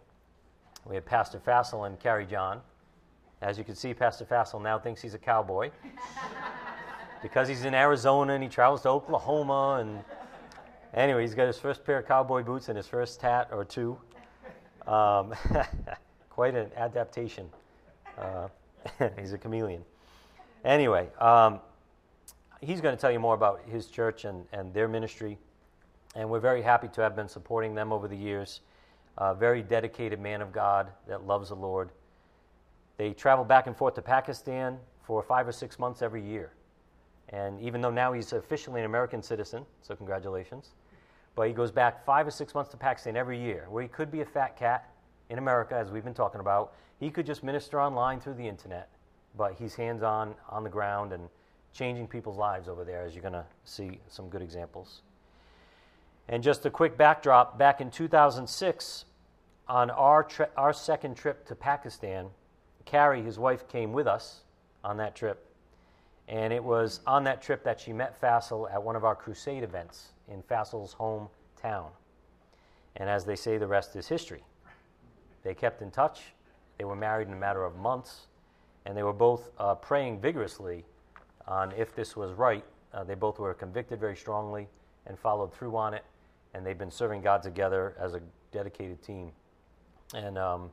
we 0.85 0.95
have 0.95 1.05
Pastor 1.05 1.39
Fassel 1.39 1.87
and 1.87 1.99
Carrie 1.99 2.25
John. 2.25 2.61
As 3.41 3.57
you 3.57 3.63
can 3.63 3.75
see, 3.75 3.93
Pastor 3.93 4.25
Fassel 4.25 4.61
now 4.61 4.79
thinks 4.79 5.01
he's 5.01 5.13
a 5.13 5.19
cowboy 5.19 5.71
because 7.21 7.47
he's 7.47 7.65
in 7.65 7.73
Arizona 7.73 8.33
and 8.33 8.43
he 8.43 8.49
travels 8.49 8.81
to 8.83 8.89
Oklahoma. 8.89 9.79
And 9.81 9.99
anyway, 10.93 11.21
he's 11.21 11.35
got 11.35 11.47
his 11.47 11.57
first 11.57 11.85
pair 11.85 11.99
of 11.99 12.07
cowboy 12.07 12.43
boots 12.43 12.69
and 12.69 12.77
his 12.77 12.87
first 12.87 13.21
hat 13.21 13.49
or 13.51 13.65
two. 13.65 13.97
Um, 14.87 15.33
quite 16.29 16.55
an 16.55 16.69
adaptation. 16.75 17.49
Uh, 18.17 18.47
he's 19.19 19.33
a 19.33 19.37
chameleon. 19.37 19.83
Anyway, 20.65 21.09
um, 21.19 21.59
he's 22.61 22.81
going 22.81 22.95
to 22.95 22.99
tell 22.99 23.11
you 23.11 23.19
more 23.19 23.35
about 23.35 23.61
his 23.67 23.87
church 23.87 24.25
and, 24.25 24.45
and 24.51 24.73
their 24.73 24.87
ministry. 24.87 25.37
And 26.15 26.29
we're 26.29 26.39
very 26.39 26.61
happy 26.61 26.87
to 26.89 27.01
have 27.01 27.15
been 27.15 27.27
supporting 27.27 27.75
them 27.75 27.91
over 27.91 28.07
the 28.07 28.15
years. 28.15 28.61
A 29.17 29.33
very 29.33 29.61
dedicated 29.61 30.19
man 30.19 30.41
of 30.41 30.51
God 30.51 30.89
that 31.07 31.25
loves 31.27 31.49
the 31.49 31.55
Lord. 31.55 31.89
They 32.97 33.13
travel 33.13 33.45
back 33.45 33.67
and 33.67 33.75
forth 33.75 33.95
to 33.95 34.01
Pakistan 34.01 34.77
for 35.03 35.21
five 35.21 35.47
or 35.47 35.51
six 35.51 35.77
months 35.77 36.01
every 36.01 36.23
year. 36.23 36.51
And 37.29 37.59
even 37.61 37.81
though 37.81 37.91
now 37.91 38.13
he's 38.13 38.33
officially 38.33 38.81
an 38.81 38.85
American 38.85 39.21
citizen, 39.21 39.65
so 39.81 39.95
congratulations, 39.95 40.71
but 41.35 41.47
he 41.47 41.53
goes 41.53 41.71
back 41.71 42.05
five 42.05 42.27
or 42.27 42.31
six 42.31 42.53
months 42.53 42.71
to 42.71 42.77
Pakistan 42.77 43.15
every 43.15 43.39
year, 43.39 43.65
where 43.69 43.81
he 43.81 43.89
could 43.89 44.11
be 44.11 44.21
a 44.21 44.25
fat 44.25 44.57
cat 44.57 44.89
in 45.29 45.37
America, 45.37 45.75
as 45.75 45.91
we've 45.91 46.03
been 46.03 46.13
talking 46.13 46.39
about. 46.39 46.73
He 46.99 47.09
could 47.09 47.25
just 47.25 47.43
minister 47.43 47.81
online 47.81 48.19
through 48.19 48.35
the 48.35 48.47
internet, 48.47 48.89
but 49.35 49.53
he's 49.53 49.75
hands 49.75 50.03
on 50.03 50.35
on 50.49 50.63
the 50.63 50.69
ground 50.69 51.11
and 51.11 51.27
changing 51.73 52.07
people's 52.07 52.37
lives 52.37 52.67
over 52.67 52.83
there, 52.83 53.03
as 53.03 53.13
you're 53.13 53.21
going 53.21 53.33
to 53.33 53.45
see 53.65 53.99
some 54.07 54.29
good 54.29 54.41
examples. 54.41 55.01
And 56.29 56.43
just 56.43 56.65
a 56.65 56.69
quick 56.69 56.97
backdrop 56.97 57.57
back 57.57 57.81
in 57.81 57.91
2006, 57.91 59.05
on 59.67 59.89
our, 59.91 60.23
tri- 60.23 60.47
our 60.57 60.73
second 60.73 61.15
trip 61.15 61.45
to 61.47 61.55
Pakistan, 61.55 62.27
Carrie, 62.85 63.23
his 63.23 63.39
wife, 63.39 63.67
came 63.67 63.93
with 63.93 64.07
us 64.07 64.41
on 64.83 64.97
that 64.97 65.15
trip. 65.15 65.52
And 66.27 66.53
it 66.53 66.63
was 66.63 67.01
on 67.05 67.23
that 67.25 67.41
trip 67.41 67.63
that 67.63 67.79
she 67.79 67.93
met 67.93 68.19
Fassel 68.19 68.71
at 68.71 68.81
one 68.81 68.95
of 68.95 69.03
our 69.03 69.15
crusade 69.15 69.63
events 69.63 70.13
in 70.29 70.41
Fassel's 70.41 70.95
hometown. 70.95 71.87
And 72.95 73.09
as 73.09 73.25
they 73.25 73.35
say, 73.35 73.57
the 73.57 73.67
rest 73.67 73.95
is 73.95 74.07
history. 74.07 74.43
They 75.43 75.53
kept 75.53 75.81
in 75.81 75.91
touch. 75.91 76.21
They 76.77 76.85
were 76.85 76.95
married 76.95 77.27
in 77.27 77.33
a 77.33 77.37
matter 77.37 77.65
of 77.65 77.75
months. 77.75 78.27
And 78.85 78.95
they 78.95 79.03
were 79.03 79.13
both 79.13 79.51
uh, 79.57 79.75
praying 79.75 80.21
vigorously 80.21 80.85
on 81.47 81.71
if 81.73 81.95
this 81.95 82.15
was 82.15 82.31
right. 82.33 82.63
Uh, 82.93 83.03
they 83.03 83.15
both 83.15 83.39
were 83.39 83.53
convicted 83.53 83.99
very 83.99 84.15
strongly 84.15 84.67
and 85.05 85.17
followed 85.19 85.53
through 85.53 85.75
on 85.75 85.93
it, 85.93 86.05
and 86.53 86.65
they've 86.65 86.77
been 86.77 86.91
serving 86.91 87.21
God 87.21 87.41
together 87.41 87.95
as 87.99 88.13
a 88.13 88.21
dedicated 88.51 89.01
team. 89.01 89.31
And 90.15 90.37
um, 90.37 90.71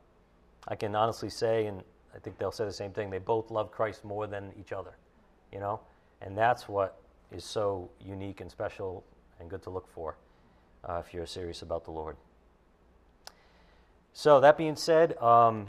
I 0.67 0.75
can 0.75 0.95
honestly 0.95 1.29
say, 1.29 1.65
and 1.65 1.81
I 2.15 2.19
think 2.19 2.37
they'll 2.37 2.51
say 2.51 2.65
the 2.65 2.71
same 2.71 2.91
thing, 2.91 3.09
they 3.09 3.17
both 3.17 3.51
love 3.51 3.71
Christ 3.71 4.05
more 4.05 4.27
than 4.27 4.51
each 4.59 4.71
other, 4.71 4.91
you 5.51 5.59
know? 5.59 5.79
And 6.21 6.37
that's 6.37 6.67
what 6.67 7.01
is 7.31 7.43
so 7.43 7.89
unique 7.99 8.41
and 8.41 8.51
special 8.51 9.03
and 9.39 9.49
good 9.49 9.63
to 9.63 9.69
look 9.69 9.87
for 9.87 10.17
uh, 10.87 11.01
if 11.05 11.13
you're 11.13 11.25
serious 11.25 11.61
about 11.61 11.85
the 11.85 11.91
Lord. 11.91 12.17
So, 14.13 14.41
that 14.41 14.57
being 14.57 14.75
said, 14.75 15.17
um, 15.17 15.67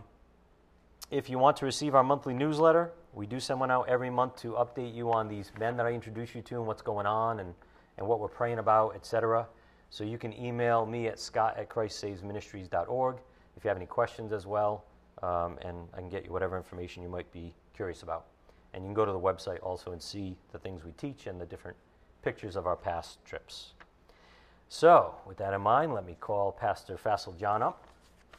if 1.11 1.31
you 1.31 1.39
want 1.39 1.57
to 1.59 1.65
receive 1.65 1.95
our 1.95 2.03
monthly 2.03 2.35
newsletter, 2.35 2.93
we 3.13 3.27
do 3.27 3.39
send 3.39 3.61
one 3.61 3.71
out 3.71 3.89
every 3.89 4.11
month 4.11 4.37
to 4.37 4.53
update 4.53 4.95
you 4.95 5.13
on 5.13 5.29
these 5.29 5.53
men 5.61 5.77
that 5.77 5.87
I 5.87 5.93
introduce 5.93 6.35
you 6.35 6.43
to 6.43 6.57
and 6.57 6.67
what's 6.67 6.83
going 6.83 7.07
on 7.07 7.41
and, 7.41 7.55
and 7.99 8.07
what 8.07 8.19
we're 8.19 8.29
praying 8.29 8.59
about, 8.59 8.97
etc. 8.97 9.47
So 9.91 10.05
you 10.05 10.19
can 10.19 10.33
email 10.33 10.87
me 10.87 11.07
at 11.09 11.21
scott 11.21 11.57
at 11.59 11.69
christsavesministries.org 11.69 13.17
if 13.57 13.65
you 13.65 13.69
have 13.69 13.77
any 13.77 13.87
questions 13.87 14.33
as 14.33 14.47
well, 14.47 14.85
um, 15.23 15.59
and 15.63 15.77
I 15.95 15.99
can 15.99 16.09
get 16.09 16.25
you 16.25 16.33
whatever 16.33 16.57
information 16.57 17.03
you 17.03 17.09
might 17.09 17.31
be 17.31 17.55
curious 17.75 18.03
about. 18.03 18.32
And 18.75 18.83
you 18.85 18.89
can 18.89 18.95
go 18.95 19.05
to 19.05 19.13
the 19.13 19.21
website 19.21 19.63
also 19.63 19.93
and 19.93 20.01
see 20.01 20.37
the 20.53 20.59
things 20.59 20.83
we 20.85 20.93
teach 20.93 21.27
and 21.27 21.41
the 21.41 21.47
different 21.47 21.77
pictures 22.23 22.57
of 22.57 22.67
our 22.67 22.77
past 22.77 23.23
trips. 23.25 23.75
So, 24.69 25.15
with 25.27 25.37
that 25.37 25.53
in 25.53 25.61
mind, 25.61 25.93
let 25.93 26.07
me 26.07 26.17
call 26.19 26.53
Pastor 26.53 26.97
Fassel 26.97 27.39
John 27.39 27.63
up, 27.63 27.85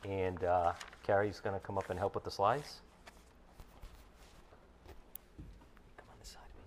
and 0.03 0.43
uh, 0.43 0.73
Carrie's 1.03 1.39
going 1.39 1.53
to 1.53 1.59
come 1.59 1.77
up 1.77 1.91
and 1.91 1.99
help 1.99 2.15
with 2.15 2.23
the 2.23 2.31
slides. 2.31 2.81
Come 5.95 6.07
on 6.09 6.15
this 6.19 6.29
side 6.29 6.41
of 6.41 6.55
me. 6.57 6.65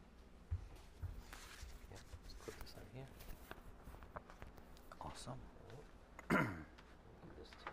Yep, 1.90 2.00
just 2.28 2.38
click 2.44 2.56
this 2.62 2.75
on 2.76 2.85
here. 2.94 3.08
Awesome. 5.00 5.40
Give 6.30 6.38
this 7.37 7.49
to 7.49 7.73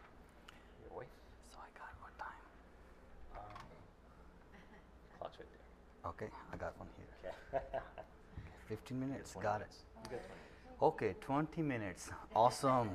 your 0.82 0.98
wife. 0.98 1.14
So 1.52 1.60
I 1.62 1.70
got 1.78 1.94
one 2.02 2.16
time. 2.18 2.42
Um, 3.38 3.62
clock's 5.20 5.38
right 5.38 5.52
there. 5.52 6.10
Okay, 6.10 6.30
I 6.52 6.58
got 6.58 6.74
one 6.80 6.90
here. 6.98 7.06
Okay. 7.54 7.62
15 8.74 9.00
minutes. 9.00 9.34
20 9.34 9.44
Got 9.44 9.56
it. 9.56 9.60
minutes. 9.60 9.78
You 10.04 10.10
got 10.10 10.22
20. 10.80 10.94
Okay, 10.94 11.16
20 11.22 11.62
minutes. 11.62 12.10
Awesome. 12.36 12.90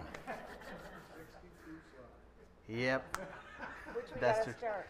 Yep. 2.69 3.17
Which 3.95 4.07
we 4.13 4.21
That's 4.21 4.39
gotta 4.41 4.51
it. 4.51 4.59
start. 4.59 4.89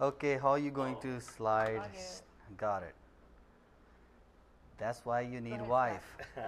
Okay, 0.00 0.36
how 0.36 0.48
are 0.50 0.58
you 0.58 0.72
going 0.72 0.96
to 1.02 1.14
oh. 1.16 1.20
slide? 1.20 1.78
Okay. 1.78 2.00
Got 2.56 2.82
it. 2.82 2.94
That's 4.78 5.04
why 5.04 5.20
you 5.20 5.40
need 5.40 5.52
ahead, 5.52 5.68
wife. 5.68 6.16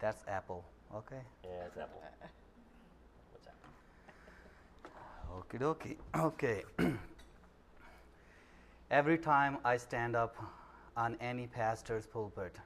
That's 0.00 0.24
Apple. 0.26 0.64
Okay. 0.96 1.22
Yeah, 1.44 1.66
it's 1.68 1.76
Apple. 1.78 2.02
What's 3.32 3.46
Apple? 3.46 3.70
Okie 5.38 5.60
dokie. 5.60 5.96
Okay. 6.26 6.64
Every 8.92 9.16
time 9.16 9.56
I 9.64 9.78
stand 9.78 10.14
up 10.14 10.36
on 10.98 11.16
any 11.18 11.46
pastor's 11.46 12.06
pulpit, 12.06 12.56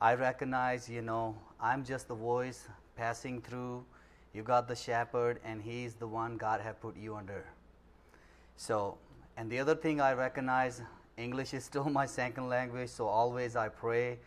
I 0.00 0.14
recognize, 0.14 0.88
you 0.88 1.02
know, 1.02 1.36
I'm 1.60 1.84
just 1.84 2.06
the 2.06 2.14
voice 2.14 2.68
passing 2.94 3.42
through. 3.42 3.84
You 4.32 4.44
got 4.44 4.68
the 4.68 4.76
shepherd, 4.76 5.40
and 5.44 5.60
he's 5.60 5.94
the 5.94 6.06
one 6.06 6.36
God 6.36 6.60
have 6.60 6.80
put 6.80 6.96
you 6.96 7.16
under. 7.16 7.44
So, 8.56 8.96
and 9.36 9.50
the 9.50 9.58
other 9.58 9.74
thing 9.74 10.00
I 10.00 10.12
recognize, 10.12 10.82
English 11.16 11.52
is 11.52 11.64
still 11.70 11.90
my 11.90 12.06
second 12.06 12.48
language, 12.48 12.90
so 12.90 13.08
always 13.08 13.56
I 13.56 13.70
pray 13.70 14.20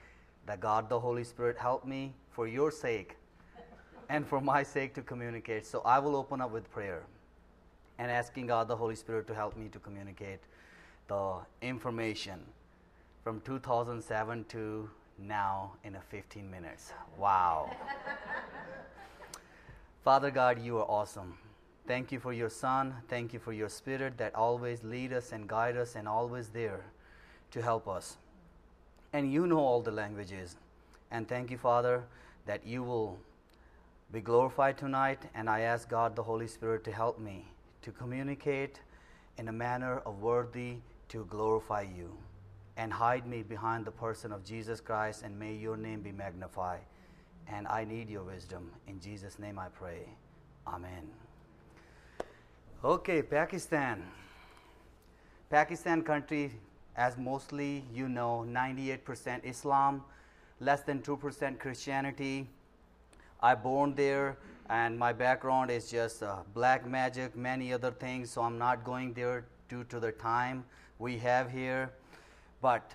that 0.45 0.59
God 0.59 0.89
the 0.89 0.99
Holy 0.99 1.23
Spirit 1.23 1.57
help 1.57 1.85
me 1.85 2.13
for 2.31 2.49
your 2.49 2.69
sake 2.69 3.15
and 4.09 4.27
for 4.27 4.41
my 4.41 4.61
sake 4.61 4.93
to 4.95 5.01
communicate. 5.01 5.65
So 5.65 5.83
I 5.85 5.99
will 5.99 6.17
open 6.17 6.41
up 6.41 6.51
with 6.51 6.69
prayer 6.69 7.03
and 7.97 8.11
asking 8.11 8.47
God 8.47 8.67
the 8.67 8.75
Holy 8.75 8.95
Spirit 8.95 9.25
to 9.27 9.33
help 9.33 9.55
me 9.55 9.69
to 9.69 9.79
communicate 9.79 10.41
the 11.07 11.37
information 11.61 12.39
from 13.23 13.41
2007 13.41 14.45
to 14.49 14.89
now 15.17 15.71
in 15.83 15.95
a 15.95 16.01
15 16.01 16.49
minutes. 16.49 16.91
Wow. 17.17 17.75
Father 20.03 20.31
God, 20.31 20.61
you 20.61 20.77
are 20.77 20.89
awesome. 20.89 21.37
Thank 21.87 22.11
you 22.11 22.19
for 22.19 22.33
your 22.33 22.49
Son. 22.49 22.95
Thank 23.09 23.33
you 23.33 23.39
for 23.39 23.53
your 23.53 23.69
Spirit 23.69 24.17
that 24.17 24.35
always 24.35 24.83
lead 24.83 25.13
us 25.13 25.31
and 25.31 25.47
guide 25.47 25.77
us 25.77 25.95
and 25.95 26.07
always 26.07 26.49
there 26.49 26.85
to 27.51 27.61
help 27.61 27.87
us. 27.87 28.17
And 29.11 29.31
you 29.31 29.47
know 29.47 29.59
all 29.59 29.81
the 29.81 29.91
languages. 29.91 30.55
And 31.11 31.27
thank 31.27 31.51
you, 31.51 31.57
Father, 31.57 32.03
that 32.45 32.65
you 32.65 32.83
will 32.83 33.17
be 34.11 34.21
glorified 34.21 34.77
tonight. 34.77 35.19
And 35.35 35.49
I 35.49 35.61
ask 35.61 35.87
God, 35.89 36.15
the 36.15 36.23
Holy 36.23 36.47
Spirit, 36.47 36.83
to 36.85 36.91
help 36.91 37.19
me 37.19 37.45
to 37.81 37.91
communicate 37.91 38.79
in 39.37 39.47
a 39.49 39.51
manner 39.51 39.99
of 40.05 40.21
worthy 40.21 40.77
to 41.13 41.25
glorify 41.29 41.85
you. 41.95 42.11
And 42.75 42.91
hide 42.91 43.27
me 43.27 43.43
behind 43.43 43.85
the 43.85 43.91
person 43.91 44.31
of 44.31 44.43
Jesus 44.43 44.81
Christ, 44.81 45.21
and 45.21 45.37
may 45.37 45.53
your 45.53 45.77
name 45.77 46.01
be 46.01 46.11
magnified. 46.11 46.81
And 47.47 47.67
I 47.67 47.85
need 47.85 48.09
your 48.09 48.23
wisdom. 48.23 48.71
In 48.87 48.99
Jesus' 48.99 49.37
name 49.37 49.59
I 49.59 49.67
pray. 49.67 50.09
Amen. 50.67 51.07
Okay, 52.83 53.21
Pakistan. 53.21 54.03
Pakistan 55.51 56.01
country, 56.01 56.51
as 56.95 57.15
mostly 57.15 57.83
you 57.93 58.09
know, 58.09 58.43
98% 58.49 59.45
Islam, 59.45 60.03
less 60.59 60.81
than 60.81 60.99
2% 61.03 61.59
Christianity. 61.59 62.47
I 63.39 63.53
born 63.53 63.93
there, 63.93 64.37
and 64.67 64.97
my 64.97 65.13
background 65.13 65.69
is 65.69 65.91
just 65.91 66.23
uh, 66.23 66.37
black 66.55 66.87
magic, 66.87 67.35
many 67.35 67.71
other 67.71 67.91
things. 67.91 68.31
So 68.31 68.41
I'm 68.41 68.57
not 68.57 68.83
going 68.83 69.13
there 69.13 69.45
due 69.69 69.83
to 69.85 69.99
the 69.99 70.11
time 70.11 70.63
we 71.03 71.17
have 71.17 71.51
here. 71.51 71.91
But 72.61 72.93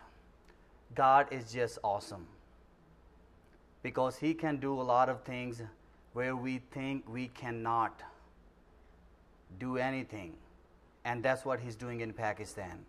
God 0.94 1.27
is 1.31 1.53
just 1.53 1.79
awesome 1.85 2.27
because 3.83 4.16
He 4.16 4.33
can 4.33 4.57
do 4.57 4.81
a 4.81 4.87
lot 4.94 5.11
of 5.11 5.23
things 5.25 5.62
where 6.14 6.35
we 6.35 6.62
think 6.71 7.05
we 7.07 7.29
cannot 7.29 8.03
do 9.61 9.77
anything. 9.77 10.33
And 11.05 11.23
that's 11.23 11.44
what 11.44 11.61
He's 11.61 11.77
doing 11.77 12.01
in 12.01 12.14
Pakistan. 12.14 12.87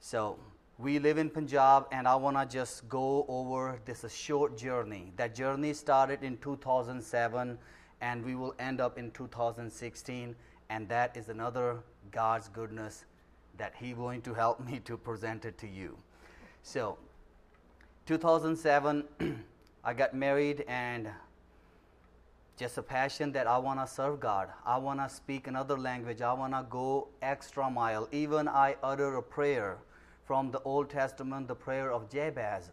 So 0.00 0.38
we 0.78 0.98
live 0.98 1.16
in 1.16 1.30
Punjab, 1.30 1.86
and 1.90 2.06
I 2.06 2.14
want 2.14 2.36
to 2.36 2.44
just 2.58 2.86
go 2.90 3.24
over 3.28 3.80
this 3.86 4.04
short 4.14 4.58
journey. 4.58 5.12
That 5.16 5.34
journey 5.34 5.72
started 5.72 6.22
in 6.22 6.36
2007, 6.36 7.58
and 8.02 8.24
we 8.24 8.34
will 8.34 8.54
end 8.58 8.82
up 8.82 8.98
in 8.98 9.10
2016. 9.12 10.36
And 10.68 10.88
that 10.90 11.16
is 11.16 11.30
another 11.30 11.78
God's 12.10 12.48
goodness 12.48 13.06
that 13.58 13.74
He 13.78 13.92
going 13.92 14.22
to 14.22 14.34
help 14.34 14.60
me 14.66 14.80
to 14.80 14.96
present 14.96 15.44
it 15.44 15.58
to 15.58 15.66
you. 15.66 15.96
So, 16.62 16.98
2007, 18.06 19.04
I 19.84 19.94
got 19.94 20.14
married, 20.14 20.64
and 20.68 21.08
just 22.56 22.78
a 22.78 22.82
passion 22.82 23.32
that 23.32 23.46
I 23.46 23.58
want 23.58 23.80
to 23.80 23.86
serve 23.86 24.18
God. 24.18 24.48
I 24.64 24.78
want 24.78 25.00
to 25.00 25.14
speak 25.14 25.46
another 25.46 25.76
language. 25.76 26.22
I 26.22 26.32
want 26.32 26.54
to 26.54 26.64
go 26.70 27.08
extra 27.20 27.70
mile. 27.70 28.08
Even 28.12 28.48
I 28.48 28.76
utter 28.82 29.16
a 29.16 29.22
prayer 29.22 29.76
from 30.24 30.50
the 30.50 30.60
Old 30.62 30.88
Testament, 30.88 31.48
the 31.48 31.54
prayer 31.54 31.92
of 31.92 32.10
Jabez. 32.10 32.70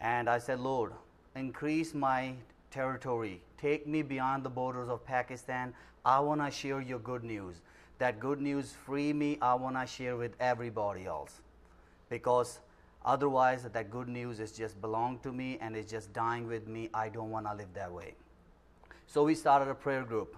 And 0.00 0.28
I 0.28 0.38
said, 0.38 0.60
Lord, 0.60 0.92
increase 1.34 1.94
my 1.94 2.34
territory. 2.70 3.40
Take 3.56 3.86
me 3.86 4.02
beyond 4.02 4.44
the 4.44 4.50
borders 4.50 4.88
of 4.88 5.04
Pakistan. 5.04 5.74
I 6.04 6.20
want 6.20 6.44
to 6.44 6.50
share 6.50 6.80
your 6.80 6.98
good 6.98 7.24
news. 7.24 7.56
That 7.98 8.20
good 8.20 8.40
news 8.40 8.72
free 8.72 9.12
me. 9.12 9.38
I 9.42 9.54
want 9.54 9.76
to 9.76 9.86
share 9.86 10.16
with 10.16 10.32
everybody 10.40 11.06
else. 11.06 11.40
Because 12.08 12.60
otherwise, 13.04 13.64
that 13.64 13.90
good 13.90 14.08
news 14.08 14.40
is 14.40 14.52
just 14.52 14.80
belong 14.80 15.18
to 15.20 15.32
me 15.32 15.58
and 15.60 15.76
it's 15.76 15.90
just 15.90 16.12
dying 16.12 16.46
with 16.46 16.68
me. 16.68 16.90
I 16.94 17.08
don't 17.08 17.30
want 17.30 17.46
to 17.46 17.54
live 17.54 17.74
that 17.74 17.92
way. 17.92 18.14
So 19.06 19.24
we 19.24 19.34
started 19.34 19.68
a 19.68 19.74
prayer 19.74 20.04
group 20.04 20.36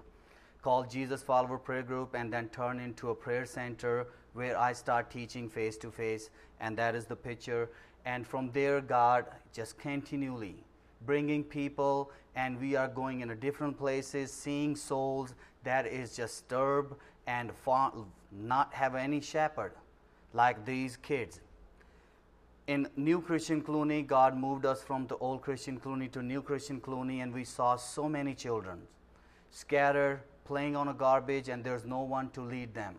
called 0.62 0.90
Jesus 0.90 1.22
Follower 1.22 1.58
Prayer 1.58 1.82
Group 1.82 2.14
and 2.14 2.32
then 2.32 2.48
turned 2.50 2.80
into 2.80 3.10
a 3.10 3.14
prayer 3.14 3.46
center 3.46 4.06
where 4.34 4.58
I 4.58 4.72
start 4.72 5.10
teaching 5.10 5.48
face 5.48 5.76
to 5.78 5.90
face 5.90 6.30
and 6.60 6.76
that 6.76 6.94
is 6.94 7.06
the 7.06 7.16
picture 7.16 7.68
and 8.04 8.26
from 8.26 8.50
there 8.52 8.80
God 8.80 9.26
just 9.52 9.78
continually 9.78 10.62
bringing 11.06 11.42
people 11.42 12.12
and 12.36 12.60
we 12.60 12.76
are 12.76 12.88
going 12.88 13.22
into 13.22 13.34
different 13.34 13.78
places 13.78 14.30
seeing 14.30 14.76
souls 14.76 15.34
that 15.64 15.86
is 15.86 16.14
just 16.14 16.42
disturbed 16.42 16.94
and 17.36 17.52
not 18.30 18.74
have 18.74 18.94
any 18.94 19.20
shepherd 19.20 19.72
like 20.32 20.64
these 20.64 20.96
kids 20.96 21.40
in 22.70 22.88
New 22.96 23.20
Christian 23.20 23.62
Colony, 23.62 24.02
God 24.02 24.36
moved 24.36 24.64
us 24.64 24.80
from 24.80 25.08
the 25.08 25.16
old 25.16 25.42
Christian 25.42 25.80
Colony 25.80 26.06
to 26.10 26.22
New 26.22 26.40
Christian 26.40 26.80
Colony, 26.80 27.20
and 27.20 27.34
we 27.34 27.42
saw 27.42 27.74
so 27.74 28.08
many 28.08 28.32
children 28.32 28.78
scattered, 29.50 30.20
playing 30.44 30.76
on 30.76 30.86
a 30.86 30.94
garbage, 30.94 31.48
and 31.48 31.64
there's 31.64 31.84
no 31.84 32.02
one 32.02 32.30
to 32.30 32.40
lead 32.40 32.72
them. 32.72 32.94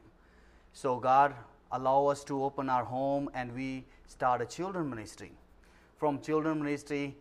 So 0.74 1.00
God 1.00 1.34
allow 1.72 2.08
us 2.08 2.26
to 2.26 2.44
open 2.44 2.70
our 2.70 2.84
home, 2.84 3.30
and 3.34 3.56
we 3.56 3.86
start 4.08 4.42
a 4.42 4.46
children 4.46 4.90
ministry. 4.90 5.32
From 5.98 6.20
children 6.20 6.62
ministry, 6.62 7.16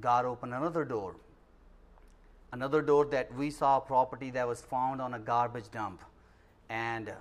God 0.00 0.24
opened 0.24 0.54
another 0.54 0.86
door. 0.86 1.16
Another 2.52 2.80
door 2.80 3.04
that 3.16 3.34
we 3.34 3.50
saw 3.50 3.76
a 3.76 3.80
property 3.82 4.30
that 4.30 4.48
was 4.48 4.62
found 4.62 5.02
on 5.02 5.12
a 5.12 5.18
garbage 5.18 5.70
dump, 5.70 6.00
and 6.70 7.12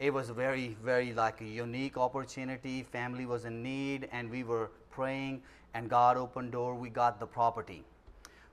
it 0.00 0.12
was 0.12 0.28
a 0.30 0.34
very 0.34 0.76
very 0.82 1.12
like 1.14 1.40
a 1.40 1.44
unique 1.44 1.96
opportunity. 1.96 2.82
Family 2.82 3.24
was 3.24 3.44
in 3.44 3.62
need 3.62 4.08
and 4.12 4.30
we 4.30 4.42
were 4.42 4.70
praying 4.90 5.42
and 5.74 5.88
god 5.88 6.16
opened 6.16 6.52
door. 6.52 6.74
We 6.74 6.90
got 6.90 7.20
the 7.20 7.26
property. 7.26 7.84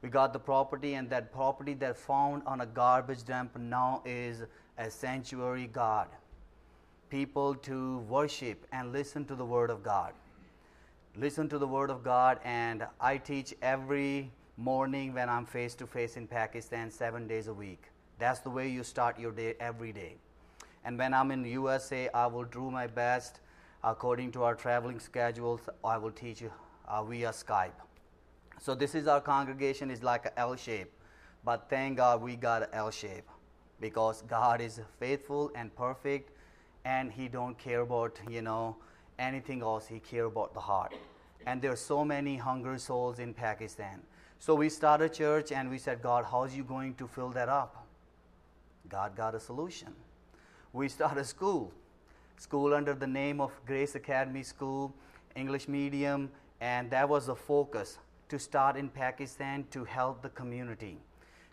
We 0.01 0.09
got 0.09 0.31
the 0.31 0.39
property 0.39 0.93
and 0.93 1.09
that 1.09 1.33
property 1.33 1.73
that 1.75 1.97
found 1.97 2.43
on 2.45 2.61
a 2.61 2.65
garbage 2.65 3.25
dump 3.25 3.57
now 3.57 4.03
is 4.05 4.43
a 4.77 4.91
sanctuary 4.91 5.67
god. 5.73 6.07
People 7.09 7.55
to 7.55 7.99
worship 7.99 8.65
and 8.71 8.91
listen 8.93 9.25
to 9.25 9.35
the 9.35 9.45
word 9.45 9.71
of 9.71 9.81
god. 9.81 10.13
Listen 11.15 11.49
to 11.49 11.57
the 11.57 11.67
word 11.67 11.89
of 11.89 12.03
god 12.03 12.39
and 12.43 12.85
i 13.01 13.17
teach 13.17 13.55
every 13.61 14.31
morning 14.57 15.13
when 15.13 15.29
i'm 15.29 15.45
face 15.45 15.73
to 15.75 15.87
face 15.87 16.15
in 16.17 16.27
pakistan 16.27 16.91
7 16.91 17.27
days 17.27 17.47
a 17.47 17.53
week. 17.53 17.89
That's 18.19 18.39
the 18.39 18.49
way 18.49 18.67
you 18.67 18.83
start 18.83 19.19
your 19.19 19.31
day 19.31 19.55
every 19.59 19.91
day. 19.91 20.17
And 20.85 20.97
when 20.97 21.13
I'm 21.13 21.31
in 21.31 21.43
USA, 21.45 22.09
I 22.13 22.27
will 22.27 22.45
do 22.45 22.71
my 22.71 22.87
best 22.87 23.39
according 23.83 24.31
to 24.33 24.43
our 24.43 24.55
traveling 24.55 24.99
schedules. 24.99 25.61
I 25.83 25.97
will 25.97 26.11
teach 26.11 26.41
you 26.41 26.51
uh, 26.87 27.03
via 27.03 27.29
Skype. 27.29 27.79
So 28.59 28.73
this 28.73 28.95
is 28.95 29.07
our 29.07 29.21
congregation 29.21 29.91
is 29.91 30.03
like 30.03 30.25
a 30.25 30.39
L 30.39 30.55
shape, 30.55 30.91
but 31.45 31.69
thank 31.69 31.97
God 31.97 32.21
we 32.21 32.35
got 32.35 32.63
an 32.63 32.69
L 32.73 32.89
shape 32.89 33.27
because 33.79 34.23
God 34.23 34.61
is 34.61 34.81
faithful 34.99 35.51
and 35.55 35.73
perfect, 35.75 36.31
and 36.85 37.11
He 37.11 37.27
don't 37.27 37.57
care 37.57 37.81
about 37.81 38.19
you 38.29 38.41
know 38.41 38.77
anything 39.19 39.61
else. 39.61 39.87
He 39.87 39.99
care 39.99 40.25
about 40.25 40.53
the 40.53 40.59
heart. 40.59 40.95
And 41.45 41.61
there 41.61 41.71
are 41.71 41.77
so 41.77 42.03
many 42.03 42.35
hungry 42.35 42.79
souls 42.79 43.19
in 43.19 43.33
Pakistan. 43.33 44.01
So 44.39 44.53
we 44.55 44.69
started 44.69 45.05
a 45.05 45.09
church 45.13 45.51
and 45.51 45.69
we 45.69 45.77
said, 45.77 46.01
God, 46.01 46.25
how's 46.29 46.55
you 46.55 46.63
going 46.63 46.95
to 46.95 47.07
fill 47.07 47.29
that 47.29 47.49
up? 47.49 47.87
God 48.89 49.15
got 49.15 49.33
a 49.35 49.39
solution. 49.39 49.93
We 50.73 50.89
started 50.89 51.21
a 51.21 51.23
school, 51.23 51.71
school 52.37 52.73
under 52.73 52.93
the 52.93 53.07
name 53.07 53.39
of 53.39 53.51
Grace 53.65 53.95
Academy 53.95 54.43
School, 54.43 54.93
English 55.35 55.67
medium, 55.67 56.29
and 56.59 56.89
that 56.91 57.07
was 57.07 57.27
the 57.27 57.35
focus 57.35 57.99
to 58.29 58.37
start 58.37 58.75
in 58.75 58.89
Pakistan 58.89 59.65
to 59.71 59.85
help 59.85 60.21
the 60.21 60.29
community, 60.29 60.97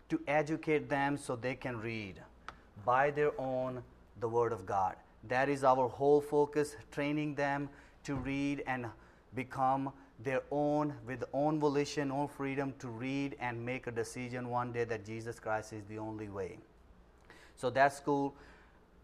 to 0.09 0.19
educate 0.27 0.89
them 0.89 1.17
so 1.17 1.35
they 1.35 1.55
can 1.55 1.79
read 1.79 2.21
by 2.83 3.09
their 3.09 3.31
own 3.39 3.81
the 4.19 4.27
Word 4.27 4.51
of 4.51 4.65
God. 4.65 4.95
That 5.27 5.49
is 5.49 5.63
our 5.63 5.87
whole 5.87 6.21
focus, 6.21 6.75
training 6.91 7.35
them 7.35 7.69
to 8.03 8.15
read 8.15 8.63
and 8.67 8.85
become 9.33 9.91
their 10.23 10.43
own, 10.51 10.93
with 11.07 11.23
own 11.33 11.59
volition, 11.59 12.11
own 12.11 12.27
freedom 12.27 12.73
to 12.79 12.87
read 12.87 13.35
and 13.39 13.65
make 13.65 13.87
a 13.87 13.91
decision 13.91 14.49
one 14.49 14.71
day 14.71 14.83
that 14.83 15.05
Jesus 15.05 15.39
Christ 15.39 15.73
is 15.73 15.83
the 15.85 15.97
only 15.97 16.29
way. 16.29 16.57
So 17.55 17.69
that 17.71 17.93
school 17.93 18.35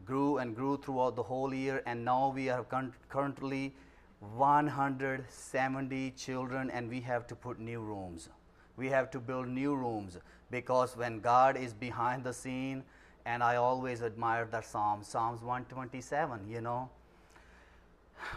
grew 0.05 0.37
and 0.37 0.55
grew 0.55 0.77
throughout 0.77 1.15
the 1.15 1.23
whole 1.23 1.53
year, 1.53 1.81
and 1.85 2.03
now 2.03 2.31
we 2.35 2.49
are 2.49 2.65
currently 3.09 3.73
170 4.19 6.11
children, 6.11 6.69
and 6.71 6.89
we 6.89 7.01
have 7.01 7.27
to 7.27 7.35
put 7.35 7.59
new 7.59 7.81
rooms. 7.81 8.29
We 8.77 8.87
have 8.89 9.09
to 9.11 9.19
build 9.19 9.47
new 9.47 9.75
rooms 9.75 10.17
because 10.49 10.95
when 10.95 11.19
God 11.19 11.57
is 11.57 11.73
behind 11.73 12.23
the 12.23 12.33
scene, 12.33 12.83
and 13.25 13.43
I 13.43 13.55
always 13.57 14.01
admire 14.01 14.45
that 14.51 14.65
Psalm, 14.65 15.03
Psalms 15.03 15.41
127, 15.41 16.49
you 16.49 16.61
know. 16.61 16.89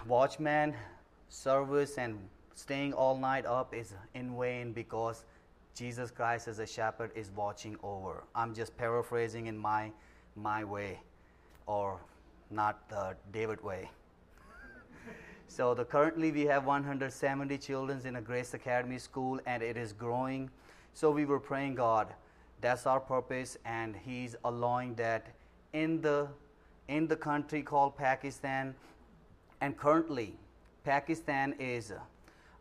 Watchman 0.06 0.74
service 1.28 1.98
and 1.98 2.18
staying 2.54 2.92
all 2.92 3.16
night 3.18 3.46
up 3.46 3.74
is 3.74 3.94
in 4.14 4.38
vain 4.38 4.72
because 4.72 5.24
Jesus 5.74 6.10
Christ 6.10 6.48
as 6.48 6.58
a 6.58 6.66
shepherd 6.66 7.10
is 7.14 7.30
watching 7.34 7.76
over. 7.82 8.24
I'm 8.34 8.54
just 8.54 8.76
paraphrasing 8.76 9.46
in 9.46 9.56
my 9.58 9.90
my 10.36 10.64
way 10.64 11.00
or 11.66 12.00
not 12.50 12.88
the 12.88 13.16
David 13.32 13.62
way. 13.62 13.90
so 15.48 15.74
the 15.74 15.84
currently 15.84 16.30
we 16.32 16.42
have 16.42 16.64
170 16.64 17.58
children 17.58 18.00
in 18.04 18.16
a 18.16 18.20
Grace 18.20 18.54
Academy 18.54 18.98
school 18.98 19.40
and 19.46 19.62
it 19.62 19.76
is 19.76 19.92
growing. 19.92 20.50
So 20.94 21.10
we 21.10 21.24
were 21.24 21.40
praying 21.40 21.74
God, 21.74 22.08
that's 22.60 22.86
our 22.86 23.00
purpose 23.00 23.56
and 23.64 23.96
he's 23.96 24.36
allowing 24.44 24.94
that 24.94 25.26
in 25.72 26.00
the 26.00 26.28
in 26.88 27.06
the 27.08 27.16
country 27.16 27.62
called 27.62 27.96
Pakistan 27.96 28.74
and 29.60 29.76
currently 29.76 30.34
Pakistan 30.84 31.54
is 31.58 31.92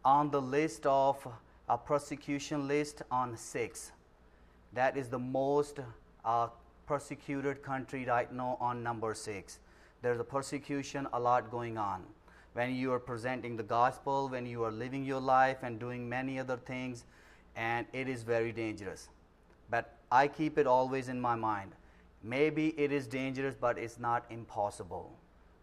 on 0.06 0.32
the 0.32 0.42
list 0.42 0.86
of 0.86 1.28
a 1.70 1.78
persecution 1.78 2.68
list 2.68 3.02
on 3.12 3.36
six. 3.36 3.92
That 4.74 4.98
is 4.98 5.10
the 5.10 5.20
most 5.20 5.80
uh, 6.26 6.48
persecuted 6.94 7.64
country 7.64 8.06
right 8.06 8.32
now 8.32 8.56
on 8.62 8.84
number 8.84 9.16
six. 9.16 9.58
There's 10.04 10.20
a 10.20 10.24
persecution 10.24 11.08
a 11.12 11.20
lot 11.20 11.50
going 11.50 11.76
on. 11.76 12.04
When 12.54 12.76
you 12.76 12.94
are 12.94 13.00
presenting 13.00 13.58
the 13.58 13.64
gospel, 13.64 14.30
when 14.30 14.46
you 14.46 14.64
are 14.64 14.72
living 14.72 15.04
your 15.04 15.20
life 15.20 15.64
and 15.64 15.80
doing 15.80 16.08
many 16.08 16.38
other 16.38 16.56
things, 16.56 17.06
and 17.56 17.88
it 17.94 18.08
is 18.08 18.22
very 18.22 18.52
dangerous. 18.52 19.10
But 19.72 19.98
I 20.12 20.28
keep 20.28 20.60
it 20.60 20.68
always 20.68 21.10
in 21.10 21.20
my 21.20 21.34
mind. 21.36 21.72
Maybe 22.22 22.68
it 22.78 22.92
is 22.92 23.08
dangerous, 23.08 23.56
but 23.60 23.80
it's 23.80 23.98
not 23.98 24.26
impossible 24.30 25.12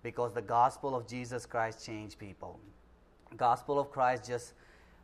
because 0.03 0.35
the 0.35 0.43
gospel 0.43 0.97
of 0.97 1.07
Jesus 1.07 1.47
Christ 1.47 1.87
changed 1.87 2.19
people. 2.19 2.59
Gospel 3.37 3.79
of 3.79 3.93
Christ 3.93 4.27
just, 4.27 4.55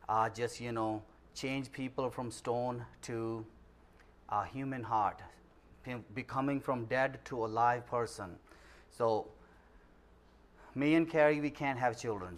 uh, 0.09 0.27
just 0.29 0.59
you 0.59 0.73
know, 0.73 1.01
changed 1.33 1.71
people 1.71 2.09
from 2.09 2.31
stone 2.31 2.85
to 3.03 3.45
a 4.27 4.45
human 4.45 4.83
heart, 4.83 5.21
becoming 6.13 6.59
from 6.59 6.85
dead 6.85 7.19
to 7.25 7.45
a 7.45 7.47
live 7.47 7.85
person. 7.87 8.35
So, 8.89 9.27
me 10.75 10.95
and 10.95 11.09
Carrie, 11.09 11.41
we 11.41 11.49
can't 11.49 11.79
have 11.79 11.99
children. 11.99 12.37